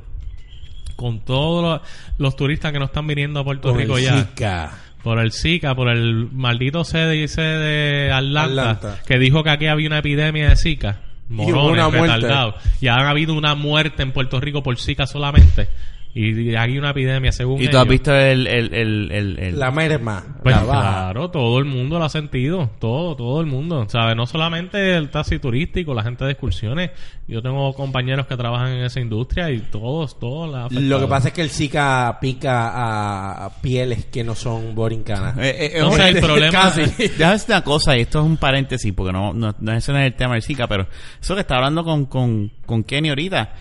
[0.97, 1.89] con todos los,
[2.19, 4.19] los turistas que no están viniendo a Puerto Con Rico el ya.
[4.19, 4.79] Zika.
[5.03, 9.03] Por el Zika, por el maldito CDC de Atlanta, Atlanta.
[9.07, 11.01] que dijo que aquí había una epidemia de Zika.
[11.31, 12.17] Morones, una muerte.
[12.17, 12.55] retardados.
[12.81, 15.69] Y han habido una muerte en Puerto Rico por Zika solamente.
[16.13, 18.49] Y hay una epidemia según Y tú has visto el...
[18.49, 20.25] el, el, el, el- La merma.
[20.43, 24.17] Pues la claro, todo el mundo lo ha sentido, todo, todo el mundo, ¿sabes?
[24.17, 26.91] No solamente el taxi turístico, la gente de excursiones.
[27.29, 30.67] Yo tengo compañeros que trabajan en esa industria y todos, todos la.
[30.81, 35.39] Lo que pasa es que el Zika pica a, pieles que no son borincanas.
[35.39, 36.81] Eh, eh, No, o sea, el eh, problema- Casi.
[36.99, 39.99] Déjame decirte una cosa, y esto es un paréntesis, porque no, no, no ese no
[40.01, 40.89] es el tema del Zika, pero
[41.23, 43.53] eso que está hablando con, con, con Kenny ahorita.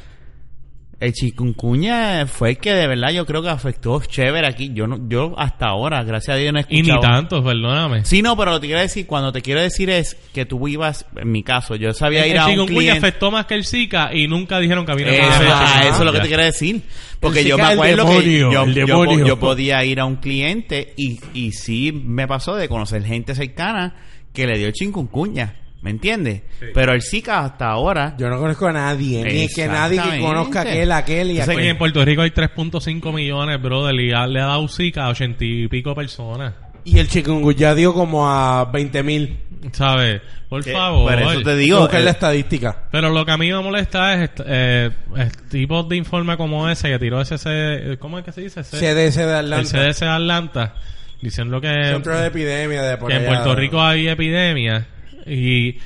[1.00, 4.72] El chikungunya fue el que de verdad yo creo que afectó chévere aquí.
[4.74, 7.00] Yo no, yo hasta ahora, gracias a Dios, no he Y escuchado.
[7.02, 8.04] ni tantos, perdóname.
[8.04, 11.06] Sí, no, pero lo que quiero decir, cuando te quiero decir es que tú ibas,
[11.16, 12.98] en mi caso, yo sabía ir el a un chikungunya cliente.
[13.08, 16.12] afectó más que el Zika y nunca dijeron que había Eh, ah, eso es lo
[16.12, 16.82] que te quiero decir.
[17.22, 21.54] Porque El yo me acuerdo demonio, que yo podía ir a un cliente y, y
[21.54, 23.96] sí me pasó de conocer gente cercana
[24.34, 25.56] que le dio chikungunya.
[25.82, 26.42] ¿Me entiendes?
[26.74, 28.16] Pero el Zika hasta ahora...
[28.18, 31.50] Yo no conozco a nadie, ni que nadie que conozca a aquel, aquel y Entonces,
[31.56, 31.64] aquel.
[31.64, 35.10] que en Puerto Rico hay 3.5 millones, brother, y ya le ha dado Zika a
[35.10, 36.54] 80 y pico personas.
[36.84, 39.40] Y el chikungunya dio como a 20 mil.
[39.74, 40.22] ¿Sabes?
[40.48, 41.12] Por que- favor.
[41.14, 41.80] Por eso te Digo, digo...
[41.82, 42.84] buscar la eh, estadística.
[42.92, 46.90] Pero lo que a mí me molesta es, eh, es tipos de informe como ese
[46.90, 48.62] que tiró ese, ese- ¿cómo es que se dice?
[48.62, 49.70] Ese- CDC de el Atlanta.
[49.70, 50.76] CDC de Atlanta,
[51.22, 53.26] diciendo que, Centro de epidemia de por que en.
[53.26, 54.88] Puerto Rico hay epidemia
[55.26, 55.78] y,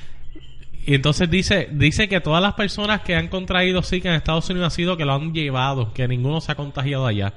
[0.85, 4.73] y entonces dice dice que todas las personas que han contraído Zika en Estados Unidos
[4.73, 7.33] ha sido que lo han llevado, que ninguno se ha contagiado allá.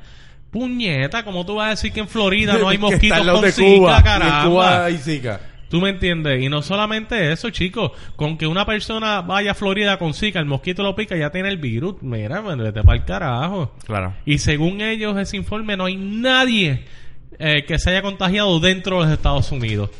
[0.51, 3.76] Puñeta, ¿cómo tú vas a decir que en Florida no hay mosquitos con de Zika,
[3.76, 4.03] Cuba.
[4.03, 4.42] caramba?
[4.42, 5.40] En Cuba hay Zika.
[5.68, 6.42] ¿Tú me entiendes?
[6.42, 7.90] Y no solamente eso, chicos.
[8.14, 11.49] Con que una persona vaya a Florida con Zika, el mosquito lo pica, ya tiene
[11.49, 11.97] el virus.
[12.03, 13.72] Mira, vete para el carajo.
[13.84, 14.14] Claro.
[14.24, 16.84] Y según ellos, ese informe, no hay nadie
[17.38, 19.90] eh, que se haya contagiado dentro de los Estados Unidos.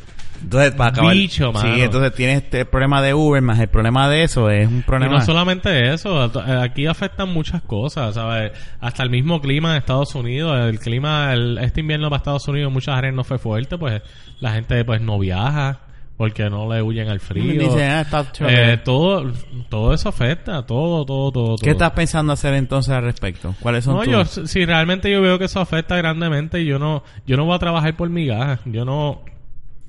[0.43, 1.15] Entonces, para acabar...
[1.15, 1.75] Bicho, mano.
[1.75, 4.83] Sí, entonces tienes este problema de Uber más el problema de eso es un Y
[4.83, 5.15] problema...
[5.15, 8.53] no solamente eso, a- aquí afectan muchas cosas, ¿sabes?
[8.81, 12.73] Hasta el mismo clima en Estados Unidos, el clima, el- este invierno para Estados Unidos,
[12.73, 14.03] muchas áreas no fue fuerte, pues
[14.41, 15.81] la gente pues no viaja
[16.17, 17.63] porque no le huyen al frío.
[17.63, 18.25] Dice, ah, está.
[18.49, 19.31] Eh, todo,
[19.69, 21.57] todo eso afecta, todo, todo, todo.
[21.57, 21.73] ¿Qué todo.
[21.73, 23.55] estás pensando hacer entonces al respecto?
[23.61, 27.03] ¿Cuáles son No, tus- yo, si realmente yo veo que eso afecta grandemente, yo no,
[27.27, 28.61] yo no voy a trabajar por migajas.
[28.65, 29.21] Yo no,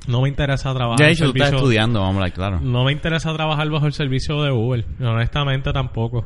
[0.08, 1.00] no me interesa trabajar.
[1.00, 2.60] Ya he en dicho, tú estás estudiando, vamos a claro.
[2.62, 4.86] No me interesa trabajar bajo el servicio de Uber.
[5.02, 6.26] Honestamente tampoco.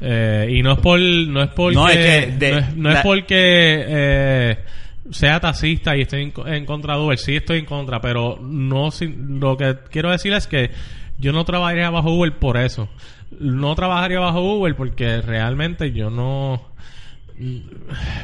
[0.00, 2.88] Eh, y no es por, no es porque, No, es que de- no es, no
[2.90, 4.58] es la- porque eh,
[5.10, 7.18] sea taxista y estoy en, co- en contra de Uber.
[7.18, 8.88] Sí estoy en contra, pero no,
[9.38, 10.70] lo que quiero decir es que
[11.18, 12.88] yo no trabajaría bajo Uber por eso.
[13.38, 16.62] No trabajaría bajo Uber porque realmente yo no,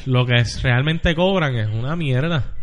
[0.07, 2.55] lo que es, realmente cobran es una mierda.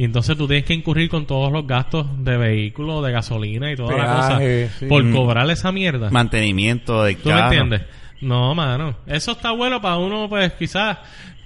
[0.00, 3.76] Y entonces tú tienes que incurrir con todos los gastos de vehículo, de gasolina y
[3.76, 4.86] toda la cosa Peaje, sí.
[4.86, 5.12] por Mm.
[5.14, 6.08] cobrar esa mierda.
[6.10, 7.44] Mantenimiento de ¿Tú me carro.
[7.52, 7.82] entiendes?
[8.22, 8.96] No, mano.
[9.06, 10.96] Eso está bueno para uno, pues quizás,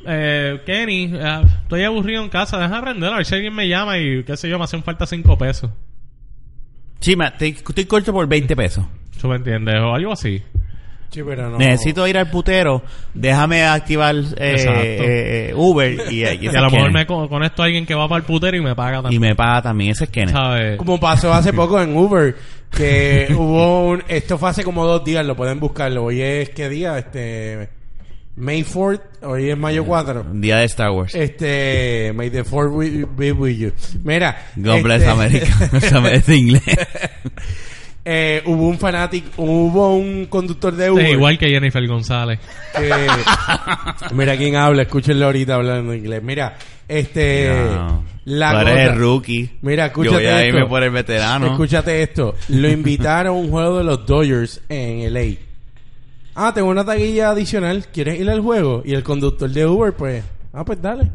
[0.07, 3.99] eh, Kenny, eh, estoy aburrido en casa, deja aprender a ver si alguien me llama
[3.99, 5.73] y qué sé yo, me hacen falta cinco pesos.
[7.01, 8.85] Sí, ma, te- estoy corto por 20 pesos.
[9.21, 9.75] ¿Tú me entiendes?
[9.81, 10.41] O algo así.
[11.15, 11.59] Sí, pero no.
[11.59, 12.83] Necesito ir al putero,
[13.15, 17.07] déjame activar eh, eh, eh, Uber y, y, ese Y es a lo mejor me
[17.07, 19.21] co- conecto a alguien que va para el putero y me paga y también.
[19.23, 20.35] me paga también, ese es Kenneth.
[20.35, 20.77] ¿Sabes?
[20.77, 22.35] Como pasó hace poco en Uber,
[22.77, 24.03] que hubo un...
[24.09, 26.03] Esto fue hace como dos días, lo pueden buscarlo.
[26.03, 26.99] Hoy es, ¿qué día?
[26.99, 27.69] Este...
[28.37, 30.23] May 4th, hoy es mayo 4.
[30.33, 31.15] Un día de Star Wars.
[31.15, 32.13] Este...
[32.17, 33.73] May the 4th be with you.
[34.03, 34.37] Mira.
[34.57, 35.71] God bless este- America.
[35.77, 36.63] Esa es de inglés.
[38.05, 41.09] eh, hubo un fanático, hubo un conductor de Es Uber.
[41.11, 42.39] igual que Jennifer González.
[42.77, 46.23] que- mira quién habla, escúchenlo ahorita hablando inglés.
[46.23, 46.57] Mira,
[46.89, 47.49] este...
[47.65, 48.05] No.
[48.27, 49.51] La Tú eres el rookie.
[49.61, 50.69] Mira, Yo voy escúchate a irme esto.
[50.71, 51.47] por el veterano.
[51.49, 52.35] Escúchate esto.
[52.49, 55.37] Lo invitaron a un juego de los Dodgers en LA.
[56.35, 57.87] Ah, tengo una taquilla adicional.
[57.93, 58.83] ¿Quieres ir al juego?
[58.85, 60.25] Y el conductor de Uber, pues...
[60.55, 61.11] Ah, pues dale.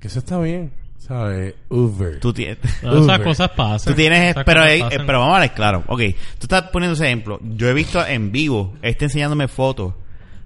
[0.00, 0.72] Que eso está bien.
[1.06, 1.54] ¿Sabes?
[1.68, 2.18] Uber.
[2.18, 2.58] Tú tienes...
[2.82, 3.92] No, esas cosas pasan.
[3.92, 5.84] Tú tienes, pero, eh, pero vamos a ver claro.
[5.86, 6.00] Ok,
[6.38, 7.38] tú estás poniendo ese ejemplo.
[7.42, 9.92] Yo he visto en vivo, este enseñándome fotos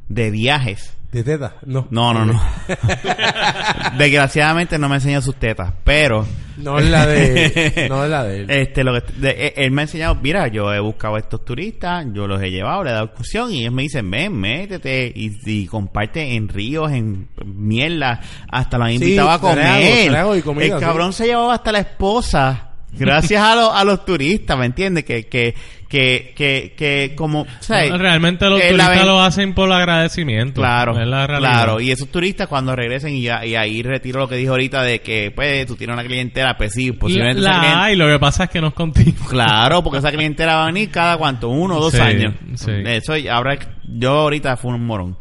[0.09, 0.98] de viajes.
[1.13, 1.55] ¿De teta?
[1.65, 1.89] No.
[1.91, 2.43] No, no, no.
[3.97, 6.27] Desgraciadamente no me enseña sus tetas, pero
[6.59, 7.87] No es la de...
[7.89, 8.51] No es la de él.
[8.51, 11.45] este lo que de- eh, él me ha enseñado, mira, yo he buscado a estos
[11.45, 15.11] turistas, yo los he llevado, le he dado excursión y ellos me dicen, ven, métete
[15.15, 19.57] y, y comparte en ríos, en mierda, hasta lo han Sí, a comer.
[19.57, 20.85] trago, trago y comida, El sí.
[20.85, 22.68] cabrón se llevaba hasta la esposa.
[22.93, 25.05] Gracias a, los a los turistas, ¿me entiendes?
[25.05, 25.55] Que, que,
[25.89, 30.61] que, que, que como, Realmente los turistas lo hacen por agradecimiento.
[30.61, 31.81] Claro, claro.
[31.81, 35.01] Y esos turistas cuando regresen y, ya- y ahí retiro lo que dijo ahorita de
[35.01, 38.51] que pues tú tienes una clientela, pues sí, posiblemente la hay, lo que pasa es
[38.51, 39.27] que no es contigo.
[39.29, 42.35] Claro, porque esa clientela va a venir cada cuánto, uno o dos Sí, años.
[42.55, 42.73] sí.
[42.87, 45.17] Eso ahora yo ahorita fui un morón.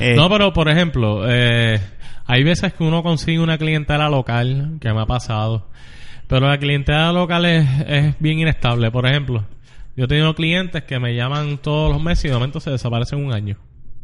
[0.00, 1.78] Eh, No, pero por ejemplo, eh,
[2.26, 5.66] hay veces que uno consigue una clientela local, que me ha pasado,
[6.30, 8.90] pero la clientela local es, es bien inestable.
[8.90, 9.44] Por ejemplo,
[9.96, 13.22] yo he tenido clientes que me llaman todos los meses y de momento se desaparecen
[13.22, 13.56] un año.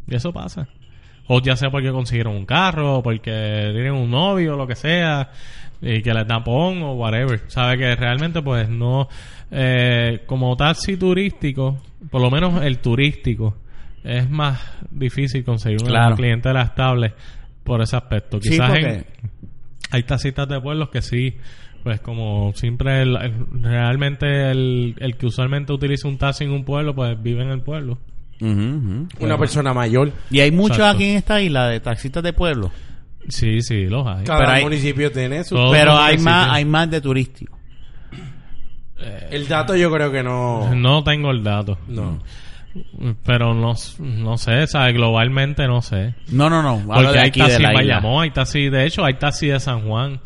[0.07, 0.69] Y eso pasa.
[1.29, 4.75] O ya sea porque consiguieron un carro, o porque tienen un novio, o lo que
[4.77, 5.31] sea,
[5.81, 7.41] y que les da pon o whatever.
[7.49, 9.09] Sabe que realmente, pues no.
[9.51, 13.57] Eh, como taxi turístico, por lo menos el turístico,
[14.05, 14.61] es más
[14.91, 16.17] difícil conseguir una Claro.
[16.17, 17.15] clientela estable
[17.65, 18.39] por ese aspecto.
[18.41, 19.07] Sí, Quizás porque- en-
[19.91, 21.37] hay taxistas de pueblos que sí,
[21.87, 26.65] pues como siempre, el- el- realmente el, el que usualmente utiliza un taxi en un
[26.65, 27.97] pueblo, pues vive en el pueblo.
[28.41, 30.11] Una persona mayor.
[30.29, 30.97] Y hay muchos Exacto.
[30.97, 32.73] aquí en esta isla de taxistas de pueblo.
[33.29, 34.25] Sí, sí, los hay.
[34.25, 34.27] Claro.
[34.27, 35.55] Cada Pero hay- municipio tiene su...
[35.71, 37.57] Pero hay más, hay más de turístico.
[39.31, 40.75] El dato yo creo que no.
[40.75, 41.79] No tengo el dato.
[41.87, 42.21] No.
[43.25, 44.93] Pero no, no sé, ¿sabes?
[44.93, 46.15] Globalmente no sé.
[46.33, 46.93] No, no, no.
[46.93, 47.73] Hablo Porque de hay la en isla.
[47.73, 50.21] Bayamón, hay taxis, de hecho, hay taxis de San Juan.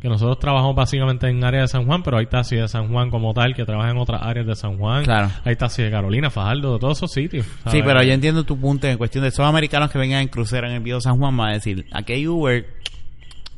[0.00, 3.10] Que nosotros trabajamos básicamente en área de San Juan, pero hay taxis de San Juan
[3.10, 5.02] como tal que trabajan en otras áreas de San Juan.
[5.04, 5.28] Claro.
[5.44, 7.44] Hay taxis de Carolina, Fajardo, de todos esos sitios.
[7.70, 10.68] Sí, pero yo entiendo tu punto en cuestión de esos americanos que vengan en crucero
[10.68, 12.66] en el Viejo San Juan van a decir, aquí hay Uber,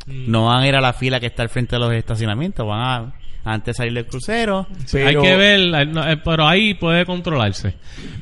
[0.07, 0.31] Mm.
[0.31, 2.81] no van a ir a la fila que está al frente de los estacionamientos, van
[2.81, 3.13] a
[3.45, 4.67] antes de salir del crucero.
[4.91, 7.75] Pero- Hay que ver, no, eh, pero ahí puede controlarse.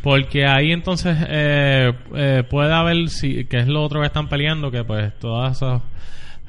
[0.03, 4.71] Porque ahí entonces eh, eh, puede haber, si, que es lo otro que están peleando,
[4.73, 5.83] que pues todas esas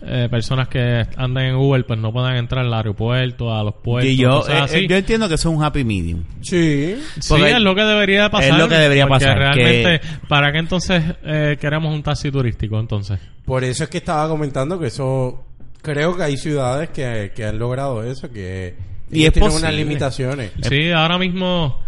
[0.01, 4.11] eh, personas que andan en Uber pues no puedan entrar al aeropuerto, a los puertos,
[4.11, 4.77] y yo, cosas eh, así.
[4.77, 6.23] eh, yo entiendo que eso es un happy medium.
[6.41, 6.95] Sí.
[7.19, 8.51] Sí, es lo que debería de pasar.
[8.51, 12.79] es lo que debería porque pasar, realmente, ¿para qué entonces eh, queremos un taxi turístico
[12.79, 13.19] entonces?
[13.45, 15.43] Por eso es que estaba comentando que eso.
[15.81, 18.75] Creo que hay ciudades que, que han logrado eso, que.
[19.11, 19.69] Y es tienen posible.
[19.69, 20.51] unas limitaciones.
[20.61, 21.79] Sí, ahora mismo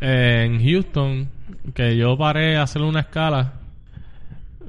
[0.00, 1.28] eh, en Houston,
[1.74, 3.54] que yo paré a hacer una escala,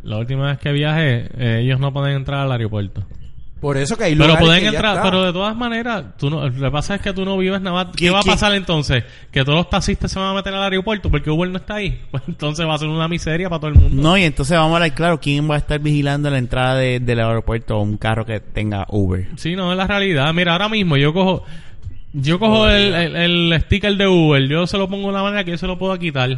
[0.03, 3.03] la última vez que viajé, eh, ellos no pueden entrar al aeropuerto.
[3.59, 6.31] Por eso que hay Pero lugares pueden que ya entrar, pero de todas maneras, tú
[6.31, 7.95] no, lo que pasa es que tú no vives nada más.
[7.95, 8.31] ¿Qué, ¿Qué- va a qué?
[8.31, 9.03] pasar entonces?
[9.31, 12.01] ¿Que todos los taxistas se van a meter al aeropuerto porque Uber no está ahí?
[12.09, 14.01] Pues entonces va a ser una miseria para todo el mundo.
[14.01, 16.99] No, y entonces vamos a hablar claro, ¿quién va a estar vigilando la entrada de-
[16.99, 19.27] del aeropuerto o un carro que tenga Uber?
[19.35, 20.33] Sí, no es la realidad.
[20.33, 21.43] Mira, ahora mismo yo cojo
[22.13, 23.15] yo cojo el, el-
[23.51, 25.77] el sticker de Uber, yo se lo pongo de una manera que yo se lo
[25.77, 26.35] puedo quitar.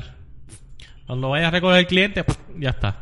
[1.07, 2.25] Cuando vaya a recoger el cliente,
[2.59, 2.97] ya está.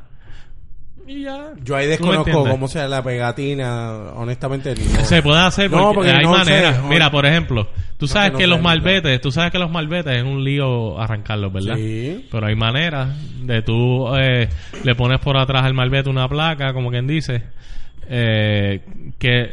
[1.12, 1.51] Y ya.
[1.62, 4.74] Yo ahí ¿Tú me desconozco cómo sea la pegatina, honestamente.
[4.76, 5.05] no.
[5.05, 6.84] Se puede hacer porque, No, porque hay sé, maneras.
[6.86, 10.43] Mira, por ejemplo, tú sabes que los malbetes, tú sabes que los malbetes es un
[10.43, 11.76] lío arrancarlos, ¿verdad?
[11.76, 12.28] Sí.
[12.32, 13.09] Pero hay maneras
[13.43, 14.47] de tú eh,
[14.84, 17.43] le pones por atrás al malvete una placa, como quien dice,
[18.07, 18.82] eh,
[19.20, 19.51] que,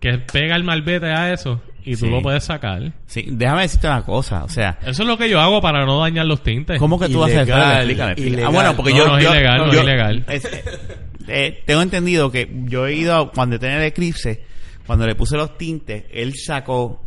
[0.00, 2.10] que pega el malvete a eso y tú Sí.
[2.10, 2.92] lo puedes sacar.
[3.06, 6.00] Sí, déjame decirte una cosa, o sea, Eso es lo que yo hago para no
[6.00, 6.78] dañar los tintes.
[6.78, 7.48] ¿cómo que tú vas a hacer?
[7.48, 8.32] Ilegal, Explícame, explícame.
[8.34, 8.46] ilegal.
[8.46, 9.06] Ah, bueno, porque No, yo...
[9.08, 10.24] no es yo- ilegal, no es yo- ilegal.
[10.28, 10.48] es-
[11.28, 14.44] eh, tengo entendido que yo he ido, a- cuando tenía el eclipse,
[14.86, 17.02] cuando le puse los tintes, él sacó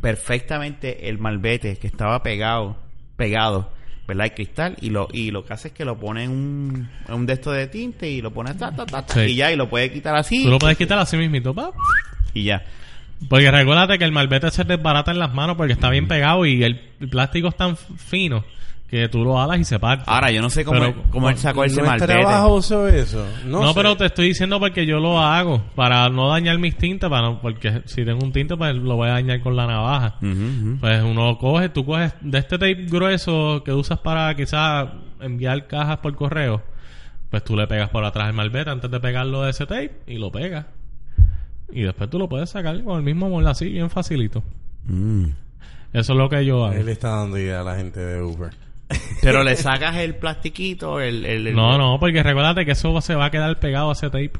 [0.00, 2.76] perfectamente el malvete que estaba pegado,
[3.16, 3.70] pegado,
[4.06, 4.26] ¿verdad?
[4.26, 7.14] El cristal, y lo, y lo que hace es que lo pone en un, en
[7.14, 9.20] un de estos de tinte y lo pone ta, ta, ta, ta, Sí.
[9.30, 11.72] y ya, y lo puede quitar así, Tú lo puedes quitar así mismito, pap.
[12.34, 12.62] y ya.
[13.28, 16.62] Porque recuérdate que el malvete se desbarata en las manos porque está bien pegado y
[16.64, 18.44] el, el plástico es tan fino
[18.90, 20.04] que tú lo alas y se parte.
[20.06, 22.12] Ahora, yo no sé cómo, Pero- cómo él sacó ese malvete.
[22.12, 23.26] trabajoso eso.
[23.46, 23.74] No, No, sé.
[23.74, 27.40] pero te estoy diciendo porque yo lo hago para no dañar mis tintes, para no-
[27.40, 30.16] porque si tengo un tinte pues lo voy a dañar con la navaja.
[30.20, 30.76] Ujú.
[30.78, 34.88] Pues uno coge, tú coges de este tape grueso que usas para quizás
[35.20, 36.60] enviar cajas por correo,
[37.30, 40.18] pues tú le pegas por atrás el malvete antes de pegarlo de ese tape y
[40.18, 40.66] lo pegas.
[41.72, 44.42] Y después tú lo puedes sacar con el mismo molde así, bien facilito.
[44.84, 45.24] Mm.
[45.92, 46.74] Eso es lo que yo hago.
[46.74, 48.50] Él está dando idea a la gente de Uber.
[49.22, 51.24] Pero le sacas el plastiquito, el...
[51.24, 54.06] el- el- No, no, porque recuérdate que eso se va a quedar pegado a ese
[54.08, 54.32] tape.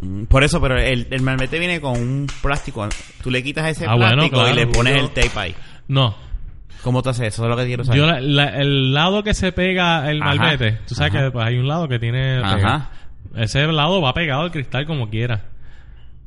[0.00, 2.86] Mm, Por eso, pero el, el malvete viene con un plástico.
[3.22, 5.54] Tú le quitas ese Ah, bueno, plástico y le pones Yo- el tape ahí.
[5.88, 6.14] No,
[6.82, 7.42] ¿Cómo te haces eso?
[7.42, 7.98] Eso es lo que quiero saber.
[8.00, 11.24] Yo la- la- el lado que se pega el Ajá, malvete, tú sabes ajá.
[11.24, 12.56] que pues, hay un lado que tiene Ajá.
[12.56, 12.90] pega.
[13.42, 15.44] ese lado va pegado al cristal como quiera.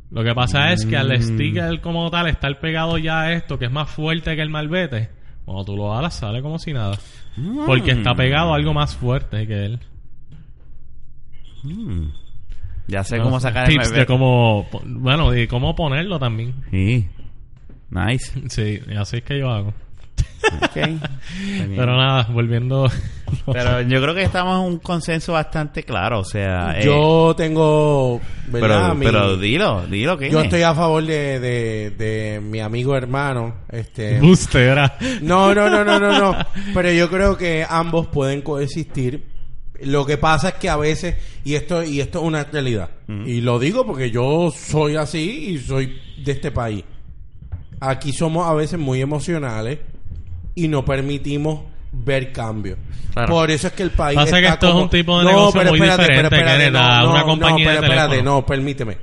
[0.09, 1.21] Lo que pasa es que al Mm.
[1.21, 5.09] sticker como tal estar pegado ya a esto que es más fuerte que el malvete,
[5.45, 6.97] cuando tú lo alas sale como si nada,
[7.65, 8.17] porque está Mm.
[8.17, 9.79] pegado a algo más fuerte que él.
[11.63, 12.07] Mm.
[12.87, 13.99] Ya sé No cómo sacar el tips malvete.
[13.99, 16.53] de cómo bueno, y cómo ponerlo también.
[16.71, 17.07] Sí.
[17.89, 18.49] Nice.
[18.49, 19.73] Sí, así es que yo hago.
[20.61, 20.75] Ok.
[20.77, 21.01] Está bien.
[21.75, 22.89] Pero nada, volviendo
[23.51, 26.19] Pero yo creo que estamos en un consenso bastante claro.
[26.19, 26.79] O sea...
[26.79, 28.83] eh, Yo tengo, ¿verdad?
[28.89, 32.95] pero, Mi- pero dilo, dilo que yo estoy a favor de, de, de mi amigo
[32.95, 33.55] hermano.
[33.69, 34.97] Este, Bustera.
[35.21, 36.37] No, no, no, no, no, no.
[36.73, 39.35] Pero yo creo que ambos pueden coexistir.
[39.81, 43.41] Lo que pasa es que a veces, y esto, y esto es una realidad, y
[43.41, 46.83] lo digo porque yo soy así y soy de este país.
[47.79, 49.77] Aquí somos a veces muy emocionales
[50.57, 52.77] y no permitimos ver cambios.
[53.13, 53.31] Claro.
[53.31, 55.79] Por eso es que el país Pasa que está es un tipo de negocio muy
[55.79, 58.97] diferente, Kenneth, a una compañía de pero espérate, no, permíteme.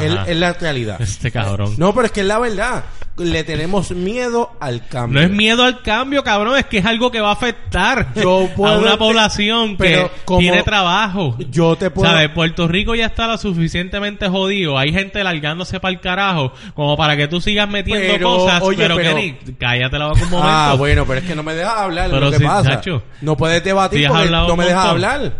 [0.00, 1.00] Es, es la realidad.
[1.00, 1.74] Este cabrón.
[1.78, 2.84] No, pero es que es la verdad.
[3.18, 5.20] Le tenemos miedo al cambio.
[5.20, 8.50] No es miedo al cambio, cabrón, es que es algo que va a afectar Yo
[8.54, 11.34] puedo a una ente- población pero que como- tiene trabajo.
[11.50, 12.10] Yo te puedo...
[12.10, 12.28] ¿Sabes?
[12.30, 14.76] Puerto Rico ya está lo suficientemente jodido.
[14.76, 18.62] Hay gente largándose para el carajo como para que tú sigas metiendo Pero, cosas.
[18.62, 20.50] oye, pero, pero- Kenny, cállate la boca un momento.
[20.52, 22.10] Ah, bueno, pero es que no me dejas hablar.
[22.10, 22.68] Pero lo que si, pasa.
[22.70, 25.32] chacho, no puedes si debatir has porque no me dejas hablar.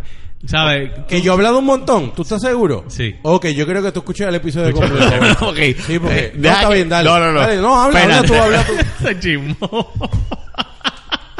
[0.47, 0.91] ¿Sabes?
[1.09, 2.85] Que yo he hablado un montón, ¿tú estás seguro?
[2.89, 3.17] Sí.
[3.23, 5.09] Ok, yo creo que tú escuches el episodio completo.
[5.49, 5.57] ok.
[5.87, 6.19] Sí, porque...
[6.19, 7.09] Eh, no, deja está que- bien, dale.
[7.09, 7.41] No, no, no.
[7.41, 8.73] Dale, no, habla, habla tú, habla tú.
[9.05, 9.93] Se chismó.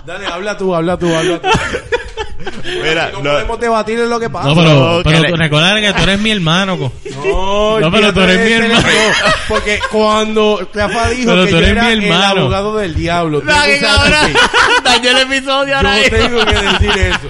[0.05, 1.49] Dale, habla tú, habla tú, habla tú.
[2.83, 4.49] Mira, no, no- podemos debatir en lo que pasa.
[4.49, 6.79] No, pero, pero que le- recuerda que tú eres mi hermano.
[6.79, 6.93] co.
[7.25, 8.89] No, No, pero tú eres mi de hermano.
[9.49, 12.41] Porque cuando Rafa dijo Pero que tú yo eres era mi el hermano.
[12.41, 14.33] abogado del diablo, No, tú sabes cabrón.
[14.33, 16.03] que Dañó el episodio ahora.
[16.03, 17.29] yo tengo que decir eso.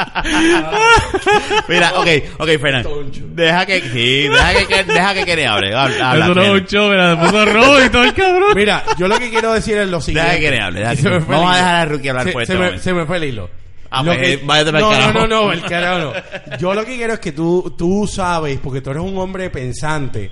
[1.68, 2.06] Mira, ok,
[2.38, 3.04] ok, Fernando.
[3.34, 5.74] Deja que, sí, deja que, que- deja que Kenny hable.
[5.74, 8.52] Habla, habla, Eso no es un show, mira, puso y todo el cabrón.
[8.54, 10.30] Mira, yo lo que quiero decir es lo siguiente.
[10.30, 10.80] Deja que Kenny hable.
[10.80, 11.64] deja que- se me fue el Vamos a hilo.
[11.66, 12.82] dejar a Rookie hablar se, por se este me, momento.
[12.84, 13.50] se me fue el hilo.
[13.92, 15.12] Ah, Lo pues, que- eh, váyate pa'l no, carajo.
[15.12, 16.56] no, no, no, el carajo no.
[16.58, 20.30] Yo lo que quiero es que tú, tú sabes, porque tú eres un hombre pensante,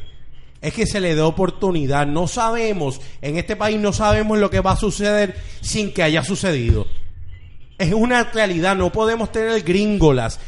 [0.60, 2.06] es que se le dé oportunidad.
[2.06, 6.22] No sabemos, en este país no sabemos lo que va a suceder sin que haya
[6.22, 6.86] sucedido.
[7.78, 10.40] Es una realidad, no podemos tener gringolas.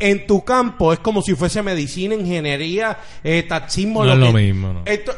[0.00, 4.04] En tu campo es como si fuese medicina, ingeniería, eh, taxismo.
[4.04, 4.82] No es lo que- mismo, no.
[4.86, 5.12] Esto,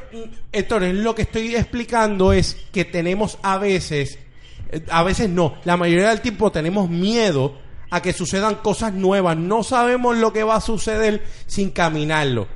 [0.52, 4.18] Héctor, es lo que estoy explicando es que tenemos a veces,
[4.90, 7.56] a veces no, la mayoría del tiempo tenemos miedo
[7.90, 9.36] a que sucedan cosas nuevas.
[9.36, 12.46] No sabemos lo que va a suceder sin caminarlo.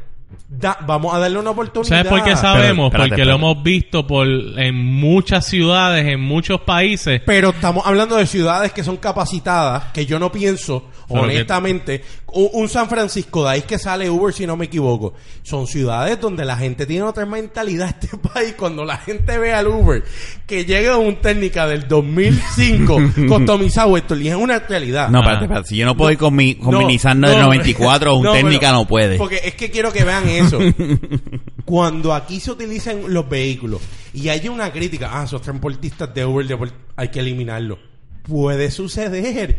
[0.48, 1.88] Da- vamos a darle una oportunidad.
[1.88, 2.86] ¿Sabes por qué sabemos?
[2.86, 3.24] espérate, Porque espérate.
[3.24, 7.22] lo hemos visto por en muchas ciudades, en muchos países.
[7.24, 12.02] Pero estamos hablando de ciudades que son capacitadas, que yo no pienso, honestamente,
[12.32, 15.14] un, un San Francisco, de ahí que sale Uber si no me equivoco.
[15.42, 17.96] Son ciudades donde la gente tiene otra mentalidad.
[18.00, 20.02] Este país, cuando la gente ve al Uber,
[20.46, 22.98] que llega un técnica del 2005
[23.28, 25.08] customizado, esto y es una realidad.
[25.08, 25.68] No, espérate, espérate.
[25.68, 28.16] Si yo no puedo ir con mi, con No, mi Nissan no, del 94 o
[28.18, 29.16] un no, técnica pero- no puede.
[29.18, 30.58] Porque es que quiero que vean eso.
[31.64, 33.80] Cuando aquí se utilizan los vehículos
[34.12, 37.78] y hay una crítica, ah, esos transportistas de Uber de Puerto- hay que eliminarlo.
[38.22, 39.56] Puede suceder.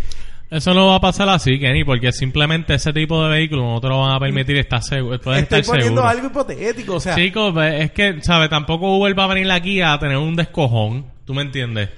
[0.52, 3.88] Eso no va a pasar así, Kenny, porque simplemente ese tipo de vehículos no te
[3.88, 5.16] lo van a permitir estar seguro.
[5.16, 6.08] Estoy estar poniendo seguro.
[6.08, 8.50] algo hipotético, o sea, Chicos, ve, es que, ¿sabes?
[8.50, 11.06] Tampoco Uber va a venir aquí a tener un descojón.
[11.26, 11.90] ¿Tú me entiendes?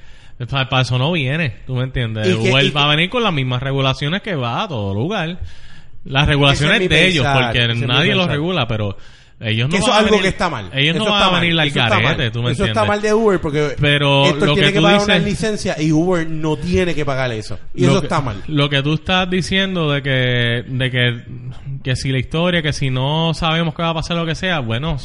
[0.50, 1.62] Para, eso no viene.
[1.66, 2.28] ¿Tú me entiendes?
[2.28, 5.40] Que- Uber va a venir con las mismas regulaciones que va a todo lugar.
[6.06, 8.98] Las regulaciones es de ellos, porque nadie los regula, pero
[9.44, 10.70] ellos no que eso es algo venir- que está mal.
[10.74, 12.68] Ellos Eso no van a venir al carete, ¿tú me Eso entiendes?
[12.70, 15.76] está mal de Uber porque Pero lo que tiene que tú pagar dices- una licencia
[15.82, 17.60] y Uber no tiene que pagar eso.
[17.76, 18.42] Y eso que- está mal.
[18.48, 21.24] Lo que tú estás diciendo de que, de que,
[21.84, 24.60] que si la historia, que si no sabemos qué va a pasar, lo que sea,
[24.60, 24.98] bueno,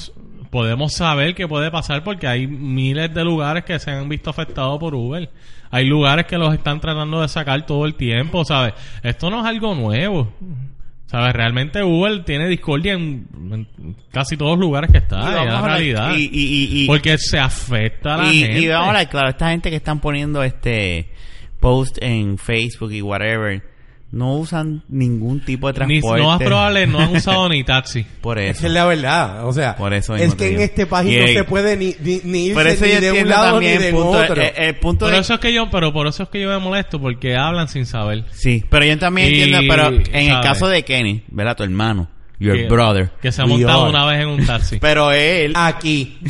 [0.51, 4.79] podemos saber qué puede pasar porque hay miles de lugares que se han visto afectados
[4.79, 5.29] por Uber.
[5.71, 8.73] Hay lugares que los están tratando de sacar todo el tiempo, ¿sabes?
[9.03, 10.33] Esto no es algo nuevo.
[11.11, 11.33] ¿Sabes?
[11.33, 15.63] Realmente Uber tiene discordia en, en casi todos los lugares que está, Y es la
[15.63, 16.15] realidad.
[16.15, 18.61] y- y- y- y- porque se afecta a la gente.
[18.61, 21.09] y vamos a hablar, claro, esta gente que están poniendo este
[21.61, 23.63] post en Facebook y whatever,
[24.11, 26.23] no usan ningún tipo de Ni, transporte.
[26.23, 28.07] no más probable, no han usado ni taxi.
[28.23, 28.67] Por Esa eso.
[28.69, 29.47] es la verdad.
[29.47, 32.51] O sea, Por eso es que en este país no se puede ni, ni, ni
[32.55, 34.43] Por irse eso ni yo de un entiendo lado ni el de punto, otro.
[34.43, 36.49] eh, el punto Por de- eso es que yo, pero por eso es que yo
[36.49, 38.25] me molesto, porque hablan sin saber.
[38.33, 41.57] Sí, pero yo también Y, entiendo, pero en el caso de Kenny, ¿verdad?
[41.57, 43.11] Tu hermano, your que, brother.
[43.21, 44.79] Que se ha montado una vez en un taxi.
[44.81, 45.53] Pero él...
[45.55, 46.19] Aquí.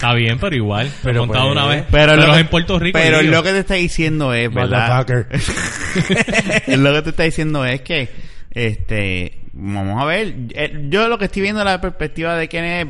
[0.00, 0.90] Está bien, pero igual.
[1.02, 1.84] Pero montado pues, una vez.
[1.90, 2.98] Pero, Pero, lo es en Puerto Rico.
[2.98, 5.06] Pero lo que te está diciendo es, ¿verdad?
[6.68, 8.08] Lo que te está diciendo es que,
[8.50, 12.86] este, vamos a ver, eh, yo lo que estoy viendo la perspectiva de Ken es,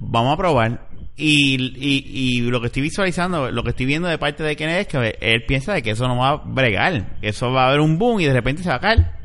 [0.00, 0.88] vamos a probar.
[1.16, 4.68] Y, y, y lo que estoy visualizando, lo que estoy viendo de parte de Ken
[4.68, 7.68] es que él piensa de que eso no va a bregar, que eso va a
[7.68, 9.21] haber un boom y de repente se va a caer.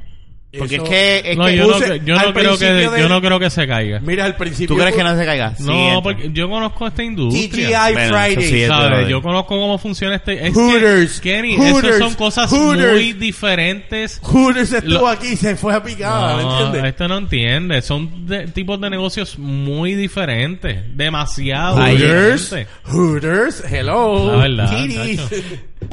[0.57, 3.01] Porque Eso- es que, es No, que yo, no, yo no al creo que, del-
[3.01, 3.99] yo no creo que se caiga.
[3.99, 4.73] Mira, al principio.
[4.75, 5.53] ¿tú crees que no se caiga?
[5.59, 6.01] No, entra.
[6.01, 7.81] porque yo conozco esta TGI industria.
[7.91, 8.49] Bueno, eso Friday.
[8.49, 9.07] sí es ¿Sabes?
[9.09, 10.47] Yo conozco cómo funciona este...
[10.47, 12.93] Es Hooters, que, Kenny, Hooters, son cosas Hooters.
[12.93, 14.19] muy diferentes.
[14.23, 16.91] Hooters estuvo Lo- aquí y se fue a picada, ¿me No, entiendes?
[16.91, 17.81] esto no entiende.
[17.81, 20.79] Son de- tipos de negocios muy diferentes.
[20.95, 22.67] Demasiado Hooters, diferentes.
[22.85, 24.31] Hooters, hello.
[24.31, 24.69] La verdad.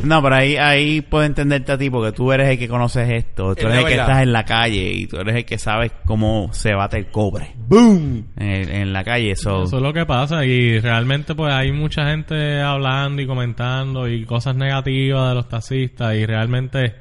[0.02, 3.54] No, pero ahí, ahí puedo entenderte a ti porque tú eres el que conoces esto,
[3.54, 5.92] tú Es eres el que estás en la calle y tú eres el que sabes
[6.04, 8.28] cómo se bate el cobre Boom.
[8.36, 9.36] en, en la calle.
[9.36, 14.08] So, Eso es lo que pasa y realmente pues hay mucha gente hablando y comentando
[14.08, 16.94] y cosas negativas de los taxistas y realmente,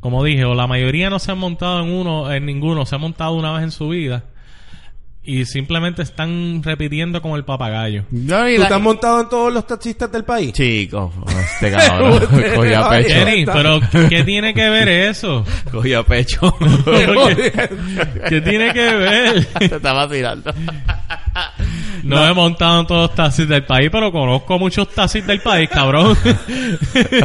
[0.00, 3.00] como dije, o la mayoría no se han montado en uno, en ninguno, se han
[3.00, 4.24] montado una vez en su vida
[5.26, 8.04] y simplemente están repitiendo como el papagayo.
[8.10, 10.52] Yo y ¿Tú la- te has montado en todos los taxistas del país?
[10.52, 12.20] Chico, este cabrón
[12.54, 13.08] cogió a pecho.
[13.14, 15.44] Kenny, pero ¿qué tiene que ver eso?
[15.70, 16.54] Cogió a pecho.
[18.28, 19.44] ¿Qué tiene que ver?
[19.46, 20.52] Te estaba tirando.
[22.02, 25.68] No, he montado en todos los taxis del país, pero conozco muchos taxis del país,
[25.68, 26.16] cabrón.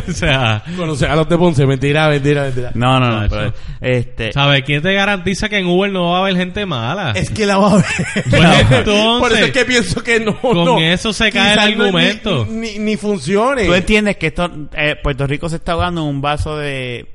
[0.07, 2.71] o sea, Conocer a los de Ponce, mentira, mentira, mentira.
[2.73, 3.29] No, no, no.
[3.29, 4.63] pero, este, ¿sabes?
[4.65, 7.11] ¿Quién te garantiza que en Uber no va a haber gente mala?
[7.11, 7.85] Es que la va a ver.
[8.29, 10.39] Pues entonces, Por eso es que pienso que no.
[10.39, 10.79] con no.
[10.79, 12.45] eso se cae el no- argumento.
[12.49, 13.65] Ni, ni, ni funcione.
[13.65, 17.07] tú entiendes que esto, eh, Puerto Rico se está ahogando en un vaso de,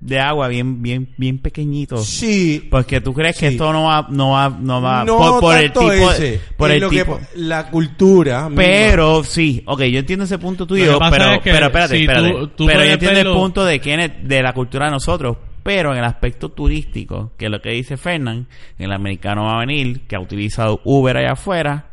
[0.00, 1.98] de agua bien, bien, bien pequeñito.
[1.98, 2.66] Sí.
[2.70, 5.72] Porque tú crees que esto no va, no va, no va, no por, por el
[5.72, 7.20] tipo, ese, por es el lo que- tipo.
[7.36, 8.48] la cultura.
[8.48, 8.62] misma.
[8.62, 12.30] Pero sí, ok, yo entiendo ese punto tuyo, pero, es que pero espérate, si espérate.
[12.30, 15.36] tú- tú pero yo entiendo el punto de quién es, de la cultura de nosotros.
[15.62, 18.46] Pero en el aspecto turístico, que es lo que dice Fernán,
[18.78, 21.86] el americano va a venir, que ha utilizado Uber allá afuera,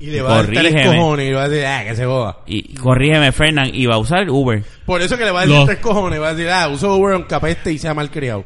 [0.00, 0.96] Y le va a dar tres Corrígeme.
[0.96, 2.38] cojones y le va a decir, ah, que se joda.
[2.46, 4.64] y corrígeme Fernán, y va a usar Uber.
[4.86, 6.20] Por eso que le va a decir Lo- tres cojones.
[6.20, 8.44] Va a decir, ah, uso Uber en capeste y sea malcriado.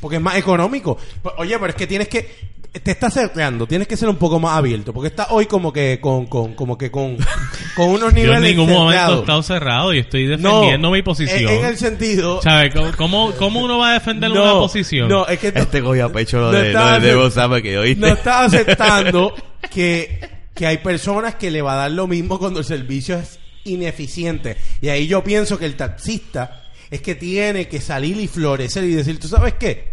[0.00, 0.96] Porque es más económico.
[1.22, 2.50] Pues, Oye, pero es que tienes que...
[2.70, 4.92] Te estás acercando, tienes que ser un poco más abierto.
[4.92, 7.16] Porque estás hoy como que con, con, como que con,
[7.76, 11.02] con unos Yo niveles en ningún momento he estado cerrado y estoy No, defendiendo mi
[11.02, 11.52] posición.
[11.52, 12.40] En, en el sentido...
[12.42, 12.72] ¿Sabes?
[12.72, 15.08] ¿Cómo- ¿Cómo, ¿Cómo uno va a defender una posición?
[15.08, 15.48] no, es que...
[15.48, 18.00] Este cogió a pecho lo No de, estaba lo de hace- Osama que oíste.
[18.00, 19.34] no está aceptando
[19.72, 20.20] que,
[20.54, 24.56] que hay personas que le va a dar lo mismo cuando el servicio es ineficiente.
[24.80, 26.59] Y ahí yo pienso que el taxista
[26.90, 29.92] es que tiene que salir y florecer y decir, ¿tú sabes qué?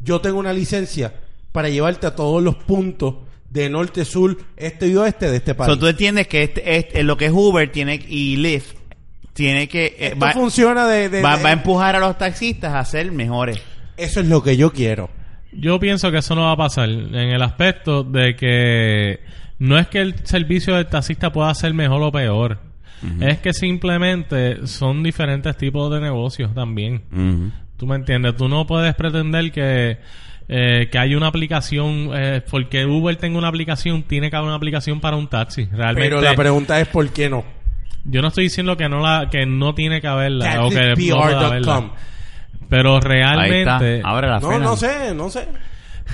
[0.00, 1.12] Yo tengo una licencia
[1.52, 3.16] para llevarte a todos los puntos
[3.50, 5.70] de norte, sur, este y oeste de este país.
[5.72, 8.74] So, tú entiendes que este, este- lo que es Uber tiene y Lyft
[9.32, 12.18] tiene que eh, Esto va, funciona de, de- va- de- va a empujar a los
[12.18, 13.60] taxistas a ser mejores.
[13.96, 15.08] Eso es lo que yo quiero.
[15.52, 19.20] Yo pienso que eso no va a pasar en el aspecto de que
[19.58, 22.60] no es que el servicio del taxista pueda ser mejor o peor.
[23.20, 27.02] Es que simplemente son diferentes tipos de negocios también.
[27.76, 28.36] ¿Tú me entiendes?
[28.36, 29.98] Tú no puedes pretender que,
[30.48, 34.56] eh, que hay una aplicación, eh, porque Uber tenga una aplicación, tiene que haber una
[34.56, 35.66] aplicación para un taxi.
[35.66, 37.44] Realmente, Pero la pregunta es ¿por qué no?
[38.04, 41.22] yo no estoy diciendo que no la, que no tiene que haberla o que no
[41.22, 41.90] haberla.
[42.68, 44.08] Pero Ahí realmente, está.
[44.08, 45.46] Abre la No, no sé, no sé.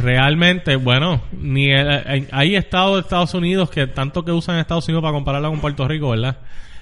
[0.01, 4.87] Realmente, bueno, ni el- eh, hay estados de Estados Unidos que tanto que usan Estados
[4.89, 6.39] Unidos para compararla con Puerto Rico, ¿verdad?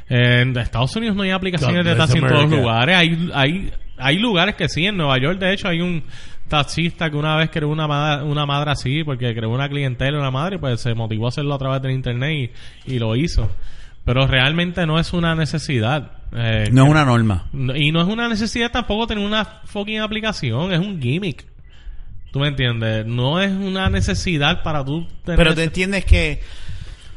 [0.09, 2.97] En Estados Unidos no hay aplicaciones de taxi en todos los lugares.
[2.97, 4.85] Hay, hay, hay lugares que sí.
[4.87, 6.03] En Nueva York, de hecho, hay un
[6.49, 10.31] taxista que una vez creó una madre, una madre así porque creó una clientela, una
[10.31, 12.51] madre, y pues se motivó a hacerlo a través del internet
[12.87, 13.51] y, y lo hizo.
[14.05, 16.11] Pero realmente no es una necesidad.
[16.35, 17.47] eh, No es una norma.
[17.53, 21.47] no- Y no es una necesidad tampoco tener una fucking aplicación, es un gimmick.
[22.33, 23.07] ¿Tú me entiendes?
[23.07, 25.37] No es una necesidad para tú tener...
[25.39, 26.41] Pero te entiendes que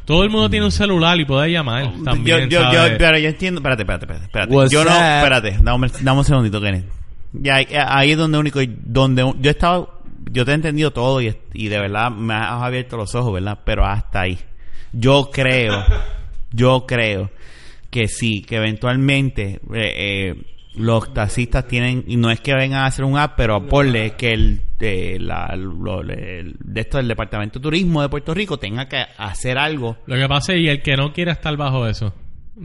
[0.06, 3.30] Todo el mundo tiene un celular y puede llamar también, yo, yo, yo, pero yo
[3.30, 4.54] entiendo, espérate, espérate, espérate, espérate.
[4.54, 6.86] What's yo no, espérate, dame, dame un segundito, Kenneth.
[7.34, 10.00] Ya, ahí- ahí es donde único, donde yo he estado,
[10.32, 13.60] yo te he entendido todo y, y de verdad me has abierto los ojos, ¿verdad?
[13.66, 14.38] Pero hasta ahí.
[14.94, 15.84] Yo creo,
[16.52, 17.32] yo creo
[17.90, 19.94] que sí, que eventualmente eh,
[20.34, 20.36] eh,
[20.78, 24.32] los taxistas tienen, y no es que vengan a hacer un app, pero ponle que
[24.34, 28.88] el, eh, la, lo- el- de esto del Departamento de Turismo de Puerto Rico tenga
[28.88, 32.14] que hacer algo Lo que pasa es y el que no quiere estar bajo eso,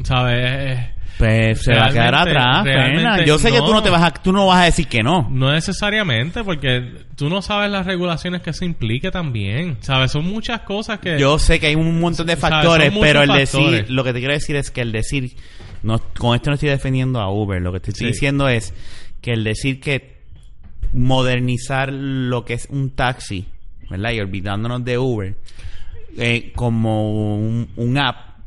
[0.05, 0.91] ¿sabes?
[1.19, 3.25] Pues se va a quedar atrás, Fernan.
[3.27, 3.73] Yo sé que tú no.
[3.75, 5.29] no te vas a, tú no vas a decir que no.
[5.31, 10.13] No necesariamente, porque tú no sabes las regulaciones que se implique también, ¿sabes?
[10.13, 11.19] Son muchas cosas que...
[11.19, 13.53] Yo sé que hay un montón de factores, pero el factores.
[13.53, 15.37] decir, lo que te quiero decir es que el decir,
[15.83, 18.07] no, con esto no estoy defendiendo a Uber, lo que estoy Sí.
[18.07, 18.75] diciendo es
[19.21, 20.21] que el decir que
[20.93, 23.47] modernizar lo que es un taxi,
[23.89, 24.13] ¿verdad?
[24.13, 25.37] Y olvidándonos de Uber,
[26.17, 28.39] eh, como un, un app,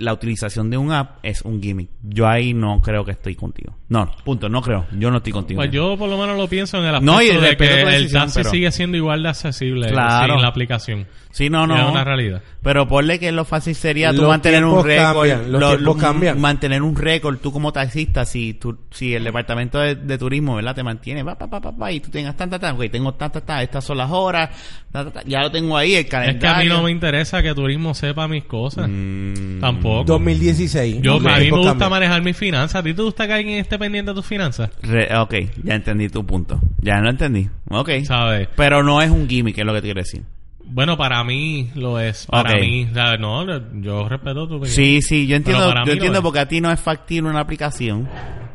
[0.00, 1.90] la utilización de un app es un gimmick.
[2.02, 3.74] Yo ahí no creo que estoy contigo.
[3.90, 4.84] No, punto, no creo.
[4.98, 5.58] Yo no estoy contigo.
[5.58, 7.64] Pues yo por lo menos lo pienso en el aspecto No, y de que tu
[7.64, 10.34] el decisión, taxi pero- sigue siendo igual de accesible Claro.
[10.34, 11.06] sin la aplicación.
[11.30, 11.76] Sí, no, no.
[11.76, 12.42] Es una realidad.
[12.62, 15.14] Pero ponle que lo fácil sería tú Los mantener un récord.
[15.28, 16.40] cambian, los lo- tiempos lo- cambian.
[16.40, 20.74] Mantener un récord tú como taxista, si tú, si el departamento de, de turismo, ¿verdad?
[20.74, 23.40] Te mantiene, pa, pa, pa, pa, pa, y tú tengas tanta, tanta, ok, tengo tanta,
[23.40, 24.50] tanta, estas son las horas,
[24.90, 26.72] ta, ta, ta, ya lo tengo ahí, el Es que a calendario.
[26.72, 28.88] mí no me interesa que turismo sepa mis cosas.
[28.88, 30.04] Mm, Tampoco.
[30.04, 31.00] 2016.
[31.02, 31.90] Yo, a mí me gusta cambian.
[31.90, 32.76] manejar mis finanzas.
[32.76, 34.70] ¿A ti te gusta que alguien esté pendiente de tus finanzas?
[34.82, 36.60] re- ok, ya entendí tu punto.
[36.80, 37.48] Ya lo entendí.
[37.70, 37.90] Ok.
[38.04, 38.48] ¿Sabes?
[38.56, 40.22] Pero no es un gimmick, es lo que te quiero decir.
[40.70, 42.26] Bueno, para mí lo es.
[42.26, 42.60] Para Ok.
[42.60, 43.18] mí, ¿sabes?
[43.18, 43.46] No,
[43.80, 44.66] yo respeto tu opinión.
[44.74, 46.22] Sí, sí, yo entiendo, yo entiendo es.
[46.22, 48.06] porque a ti no es factible una aplicación.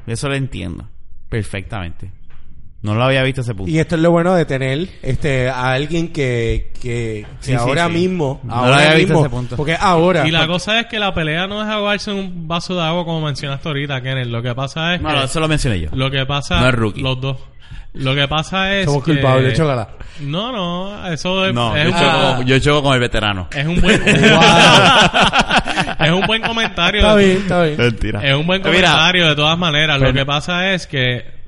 [0.05, 0.87] Eso lo entiendo.
[1.29, 2.11] Perfectamente.
[2.83, 3.71] No lo había visto ese punto.
[3.71, 7.53] Y esto es lo bueno de tener este a alguien que, que, que Sí, sí,
[7.53, 7.93] ahora sí.
[7.93, 9.55] mismo, No ahora lo había visto mismo, ese punto.
[9.55, 12.75] porque ahora Y la cosa es que la pelea no es ahogarse en un vaso
[12.75, 14.27] de agua como mencionaste ahorita, Kenneth.
[14.27, 15.15] Lo que pasa es No, que...
[15.15, 15.89] no, eso lo mencioné yo.
[15.93, 16.59] Lo que pasa...
[16.59, 17.01] No es rookie.
[17.01, 17.37] Los dos.
[17.93, 19.13] Lo que pasa es Somos que...
[19.13, 19.87] culpables, chócala.
[20.19, 23.47] No, no, eso es, No, es yo un- choco, yo choco con el veterano.
[23.55, 24.01] es un buen...
[25.99, 26.99] es un buen comentario.
[27.01, 27.77] Está bien, está bien.
[27.77, 28.19] Mentira.
[28.21, 29.99] Es un buen Mira, comentario de todas maneras.
[30.01, 31.42] Lo que pasa es que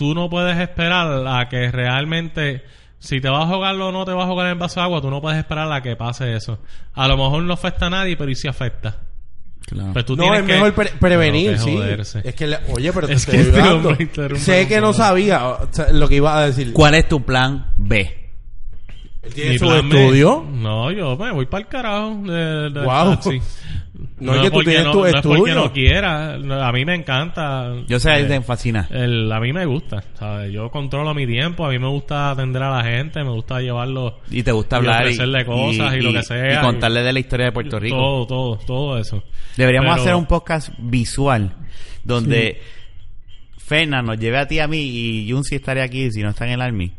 [0.00, 2.64] tú no puedes esperar a que realmente
[2.98, 5.02] si te vas a jugar o no te vas a jugar en vaso de agua,
[5.02, 6.58] tú no puedes esperar a que pase eso.
[6.94, 8.96] A lo mejor no afecta a nadie, pero ¿y si afecta?
[9.66, 9.92] Claro.
[9.92, 11.78] Pues tú no, tienes es que- mejor pre- prevenir, que sí.
[12.24, 15.68] Es que, le- oye, pero te Es estoy que este Sé que no sabía o
[15.70, 16.72] sea, lo que iba a decir.
[16.72, 18.30] ¿Cuál es tu plan B?
[19.22, 20.46] Él tiene su plan B- estudio.
[20.50, 22.20] No, yo me voy para el carajo.
[22.24, 23.42] De, de- taxi.
[24.20, 26.36] No es que tú porque tienes no, tu no es porque no quiera.
[26.38, 27.72] No, A mí me encanta.
[27.88, 28.86] Yo sé, Eh, te fascina.
[28.90, 30.52] El, a mí me gusta, ¿sabes?
[30.52, 34.18] Yo controlo mi tiempo, a mí me gusta atender a la gente, me gusta llevarlo
[34.30, 37.12] Y te gusta y hablar y, ofrecerle cosas y lo que sea, Y contarle de
[37.12, 37.96] la historia de Puerto Rico.
[37.96, 39.22] todo, todo, todo eso.
[39.56, 41.54] Deberíamos Pero- hacer un podcast visual
[42.04, 42.60] donde
[43.58, 46.30] Fernan nos lleve a ti y a mí y Jun si estaría aquí si no
[46.30, 46.92] está en el Army.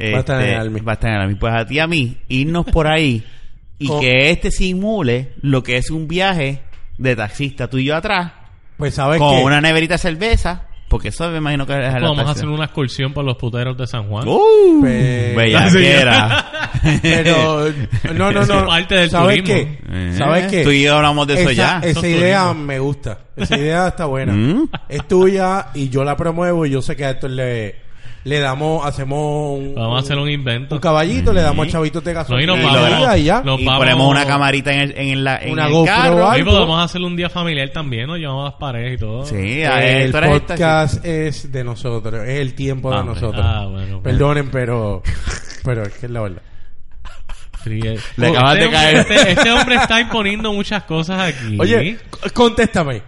[0.00, 0.80] Va a estar en el Este, Army.
[0.80, 1.34] Va a estar en el Army.
[1.34, 3.22] Pues a ti y a mí, irnos por ahí
[3.78, 6.62] y que este simule lo que es un viaje
[6.98, 8.32] de taxista tú y yo atrás
[8.76, 10.66] Pues sabes con que una neverita de cerveza.
[10.88, 12.30] Porque eso me imagino que es la Podemos taxi.
[12.32, 14.28] hacer una excursión por los puteros de San Juan.
[14.28, 14.80] ¡Uh!
[14.82, 16.70] Pues- bellaquera.
[17.02, 17.70] pero
[18.14, 18.60] no, no, Eso no.
[18.60, 19.54] es parte del ¿Sabes turismo.
[19.54, 19.78] qué?
[19.90, 20.62] Eh, ¿Sabes qué?
[20.64, 21.88] Tú y yo hablamos de eso esa, ya.
[21.88, 22.64] Esa idea turismo.
[22.66, 23.18] me gusta.
[23.36, 24.32] Esa idea está buena.
[24.34, 24.68] Mm.
[24.88, 27.76] Es tuya y yo la promuevo y yo sé que a esto le,
[28.24, 30.76] le damos, hacemos un, Vamos a hacer un invento.
[30.76, 33.42] un caballito, le damos chavitos de No, y gasolina nos Y vamos, y ya.
[33.42, 36.16] nos y vamos- ponemos una camarita en el, en la, en Una el GoPro carro.
[36.28, 36.50] o Sí, algo.
[36.52, 39.24] podemos hacer un día familiar también, nos llevamos las paredes y todo.
[39.26, 43.44] Sí, a el podcast es de nosotros, es el tiempo de Ah, nosotros.
[43.44, 44.00] Ah, bueno.
[44.02, 44.14] pues.
[44.14, 45.02] Perdonen, pero
[45.64, 46.42] pero es que es la verdad.
[47.64, 47.96] Sí, eh.
[48.16, 48.96] Le Oh, acabas este de hombre- caer.
[48.96, 51.56] Este, este hombre está imponiendo muchas cosas aquí.
[51.60, 51.98] Oye,
[52.34, 53.02] contéstame.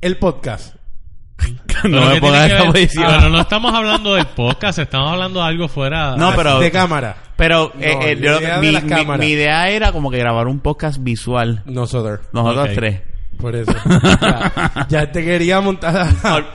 [0.00, 0.76] El podcast.
[1.84, 3.04] No me ¿qué pongas esa posición.
[3.06, 6.16] Pero no estamos hablando del podcast, estamos hablando de algo fuera.
[6.16, 7.16] No, pero- de cámara.
[7.36, 9.20] Pero No, eh, eh, la yo- idea de mi, las mi- cámaras.
[9.20, 11.62] mi idea era como que grabar un podcast visual.
[11.66, 12.20] Nosotros.
[12.32, 12.74] Nosotros Ok.
[12.74, 13.02] tres.
[13.38, 13.72] Por eso.
[14.20, 16.06] ya, ya te quería montar.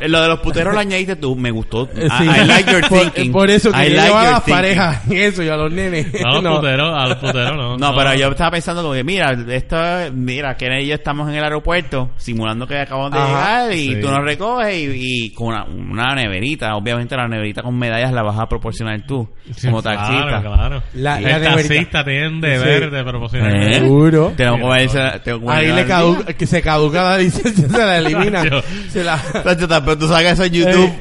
[0.01, 1.35] Lo de los puteros lo añadiste tú.
[1.35, 1.87] Me gustó.
[1.95, 3.31] I, like your por, thinking.
[3.31, 4.53] por eso I que like a las thinking.
[4.53, 6.07] parejas y eso y a los nenes.
[6.23, 6.55] A los No.
[6.57, 7.77] puteros, a los puteros no.
[7.77, 9.77] No, pero yo estaba pensando como que, mira, esto,
[10.13, 13.87] mira, que y yo estamos en el aeropuerto simulando que acabamos de Ajá, llegar y
[13.93, 14.01] sí.
[14.01, 16.75] tú nos recoges y, y con una, una neverita.
[16.75, 19.29] Obviamente la neverita con medallas la vas a proporcionar tú,
[19.63, 20.41] como claro, taxista.
[20.41, 21.55] Claro, La- El la neverita.
[21.55, 22.89] taxista tiene un deber Sí.
[22.89, 23.55] de proporcionar.
[23.55, 23.73] ¿Eh?
[23.75, 24.33] Seguro.
[24.35, 27.97] Tengo que verse- tengo que Ahí le caduca, que se caduca la licencia, se la
[27.97, 28.43] elimina.
[28.43, 28.63] Nacho.
[28.89, 29.17] se la...
[29.17, 30.91] Tacho, Pero tú sabes eso en YouTube.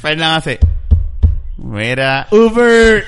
[0.00, 0.58] Fernán hace.
[1.62, 3.04] Mira, Uber.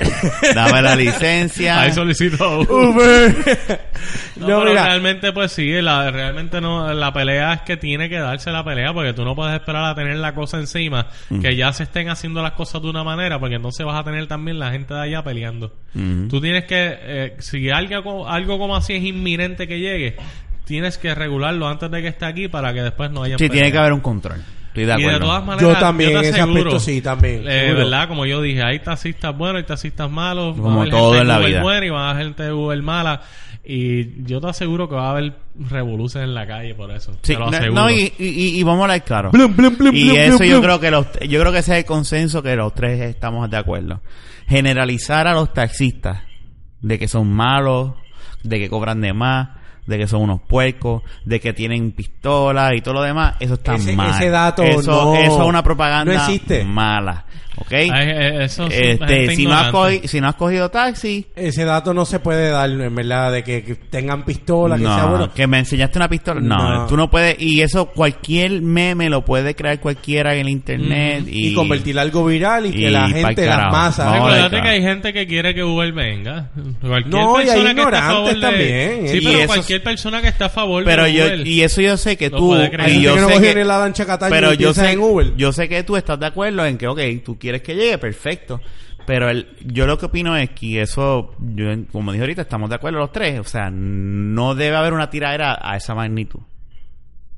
[0.54, 1.80] dame la licencia.
[1.80, 2.60] Ahí solicito.
[2.60, 3.34] Uber.
[4.34, 4.84] No, no, pero mira.
[4.86, 8.92] realmente pues sí, la, realmente no, la pelea es que tiene que darse la pelea
[8.92, 11.40] porque tú no puedes esperar a tener la cosa encima, Mm.
[11.42, 14.26] que ya se estén haciendo las cosas de una manera, porque entonces vas a tener
[14.26, 15.72] también la gente de allá peleando.
[15.94, 16.26] Ujú.
[16.28, 20.16] Tú tienes que, eh, si algo, algo como así es inminente que llegue,
[20.64, 23.70] tienes que regularlo antes de que esté aquí para que después no haya Sí, tiene
[23.72, 24.42] que haber un control.
[24.68, 27.44] Estoy de y de todas maneras, Yo también, te en ese aspecto sí, también.
[27.46, 27.74] eh.
[27.74, 28.08] ¿Verdad?
[28.08, 30.56] Como yo dije, hay taxistas buenos, hay taxistas malos.
[30.56, 31.62] Como va a todo gente en la Uber vida.
[31.62, 33.20] buena y va a haber gente de Uber mala.
[33.64, 35.34] Y yo te aseguro que va a haber
[35.68, 37.12] revoluciones en la calle por eso.
[37.22, 37.82] Sí, te lo no, aseguro.
[37.82, 39.30] no, y, y, y vamos a hablar claro.
[39.30, 40.62] Blum, blum, blum, y blum, eso blum, yo blum.
[40.64, 43.58] creo que los, yo creo que ese es el consenso que los tres estamos de
[43.58, 44.00] acuerdo.
[44.48, 46.22] Generalizar a los taxistas
[46.80, 47.92] de que son malos,
[48.42, 49.50] de que cobran de más,
[49.86, 53.74] de que son unos puercos, de que tienen pistolas y todo lo demás, eso está
[53.74, 54.10] Ese- mal.
[54.10, 56.64] ese dato eso, no- eso es una propaganda no existe.
[56.64, 57.24] mala,
[57.62, 57.72] ¿ok?
[57.72, 60.02] Ay, eh, eso es este, si no has ignorante.
[60.02, 63.42] cogi- si no has cogido taxi, Ese dato no se puede dar, en verdad, de
[63.42, 65.32] que, que tengan pistola, que no, sea bueno.
[65.32, 66.40] que me enseñaste una pistola.
[66.40, 66.86] No, No.
[66.86, 67.40] tú no puedes.
[67.40, 71.24] Y eso, cualquier meme lo puede crear cualquiera en el internet.
[71.28, 74.12] y, y, convertir algo viral y, y que la gente, las masas.
[74.20, 74.50] Claro.
[74.62, 76.50] que hay gente que quiere que Uber venga.
[76.80, 78.40] Cualquier No, y hay esté a ignorantes favor de...
[78.40, 79.18] también, Sí.
[79.18, 81.46] Y pero eso- cualquier persona que esté a favor Pero de yo, Uber.
[81.46, 82.54] y eso yo sé que tú.
[82.54, 83.64] Y yo que no sé que,
[84.30, 85.32] pero yo sé, en Uber.
[85.36, 88.60] yo sé que tú estás de acuerdo en que, ok, tú quieres que llegue, perfecto.
[89.04, 92.76] Pero el, yo lo que opino es que eso, yo, como dije ahorita, estamos de
[92.76, 93.38] acuerdo los tres.
[93.40, 96.40] O sea, no debe haber una tiradera a esa magnitud.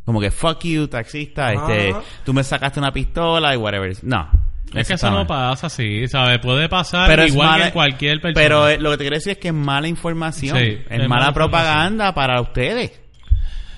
[0.05, 2.03] Como que fuck you, taxista, este, Ajá.
[2.25, 3.97] tú me sacaste una pistola y whatever.
[4.03, 4.29] No.
[4.75, 6.39] Es que eso no pasa así, ¿sabes?
[6.41, 8.35] Puede pasar Pero igual mala- que en cualquier persona.
[8.43, 10.59] Pero eh, lo que te quiero decir es que es mala información.
[10.59, 13.01] Sí, es, es mala, mala propaganda para ustedes.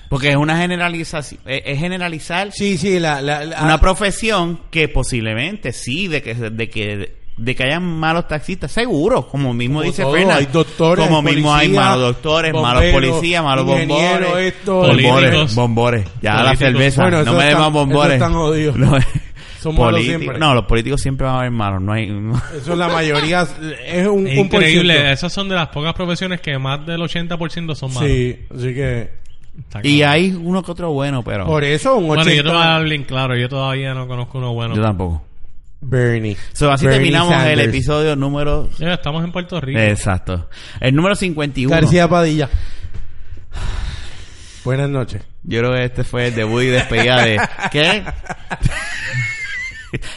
[0.09, 1.41] Porque es una generalización.
[1.45, 6.69] Es, generalizar Sí, sí, la, la, la- una profesión que posiblemente sí, de que, de
[6.69, 9.27] que, de que hayan malos taxistas, seguro.
[9.27, 10.37] Como mismo Como dice todo, Fernan.
[10.37, 14.29] hay doctores, Como mismo hay malos doctores, malos policías, malos bombores.
[14.55, 15.55] esto, bombores, políticos.
[15.55, 16.05] bombores.
[16.21, 16.59] Ya la Políticos.
[16.59, 17.01] cerveza.
[17.03, 18.13] Bueno, no me den más bombores.
[18.13, 18.75] están jodidos.
[18.77, 18.97] No,
[19.59, 20.19] Son malos políticos.
[20.21, 20.39] siempre.
[20.39, 21.81] No, los políticos siempre van a haber malos.
[21.81, 22.07] No hay.
[22.09, 23.41] no- Eso es la mayoría.
[23.85, 25.11] Es un, Es un increíble.
[25.11, 28.09] Esas son de las pocas profesiones que más del 80% son malos.
[28.09, 29.26] Sí, así que.
[29.83, 31.45] Y hay uno que otro bueno, pero.
[31.45, 32.23] Por eso, un 80.
[32.23, 33.35] Bueno, yo te voy a dar bien claro.
[33.35, 34.75] Yo todavía no conozco uno bueno.
[34.75, 35.23] Yo tampoco.
[35.81, 36.35] Bernie.
[36.53, 37.67] So, así Bernie terminamos el Sanders.
[37.69, 38.69] episodio número.
[38.79, 39.79] Ya, estamos en Puerto Rico.
[39.79, 40.49] Exacto.
[40.79, 41.69] El número 51.
[41.69, 42.49] García Padilla.
[44.63, 45.23] Buenas noches.
[45.43, 47.39] Yo creo que este fue el debut y despedida de.
[47.71, 48.03] ¿Qué?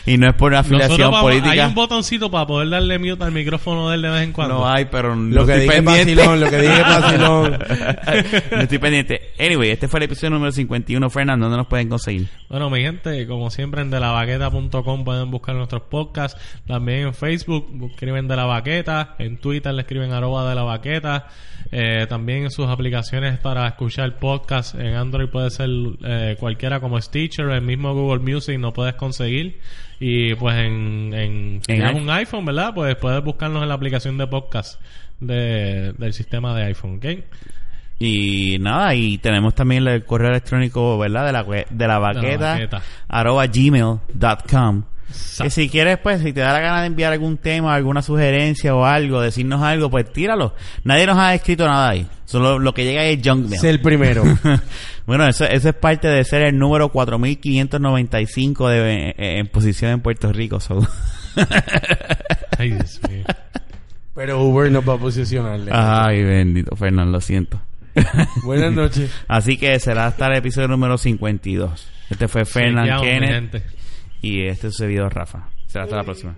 [0.06, 1.66] y no es por una afiliación vamos- hay política.
[1.68, 4.54] un botoncito para poder darle mute al micrófono de él de vez en cuando.
[4.58, 6.14] No hay, pero Lo que estoy dije pendiente.
[6.16, 7.58] vacilón, lo que dije vacilón.
[8.52, 9.20] no estoy pendiente.
[9.38, 11.10] Anyway, este fue el episodio número 51.
[11.10, 12.28] Fernando, ¿dónde nos pueden conseguir?
[12.48, 16.40] Bueno, mi gente, como siempre en delavaqueta.com pueden buscar nuestros podcasts.
[16.66, 19.14] También en Facebook escriben de la baqueta.
[19.18, 21.28] En Twitter le escriben arroba de la baqueta.
[21.72, 25.68] Eh, también en sus aplicaciones para escuchar podcasts en Android puede ser
[26.04, 29.60] eh, cualquiera como Stitcher, el mismo Google Music no puedes conseguir.
[30.03, 32.72] Y pues en, en si En tienes un iPhone, ¿verdad?
[32.74, 34.80] Pues puedes buscarnos en la aplicación de podcast
[35.20, 37.22] de, del sistema de iPhone, ¿ok?
[37.98, 41.26] Y nada, y tenemos también el correo electrónico, ¿verdad?
[41.26, 42.82] De la, de la baqueta, baqueta.
[43.09, 44.84] arroba gmail.com.
[45.42, 48.74] Que si quieres, pues, si te da la gana de enviar algún tema, alguna sugerencia
[48.74, 50.54] o algo, decirnos algo, pues tíralo.
[50.84, 52.06] Nadie nos ha escrito nada ahí.
[52.24, 53.61] Solo lo que llega ahí es junk mail.
[53.61, 54.22] Sé el primero.
[55.06, 60.00] bueno, eso, eso es parte de ser el número 4595 de, en, en posición en
[60.00, 60.61] Puerto Rico.
[60.61, 60.78] so.
[62.58, 63.24] Ay, Dios mío.
[64.14, 65.70] Pero Uber nos va a posicionarle.
[65.72, 67.61] Ay, bendito Fernando, lo siento.
[68.44, 69.11] Buenas noches.
[69.28, 71.88] Así que será hasta el episodio número 52.
[72.11, 73.62] Este fue Fernand mi Kenneth.
[74.20, 75.48] Y este es su servidor Rafa.
[75.66, 76.36] Será hasta la próxima.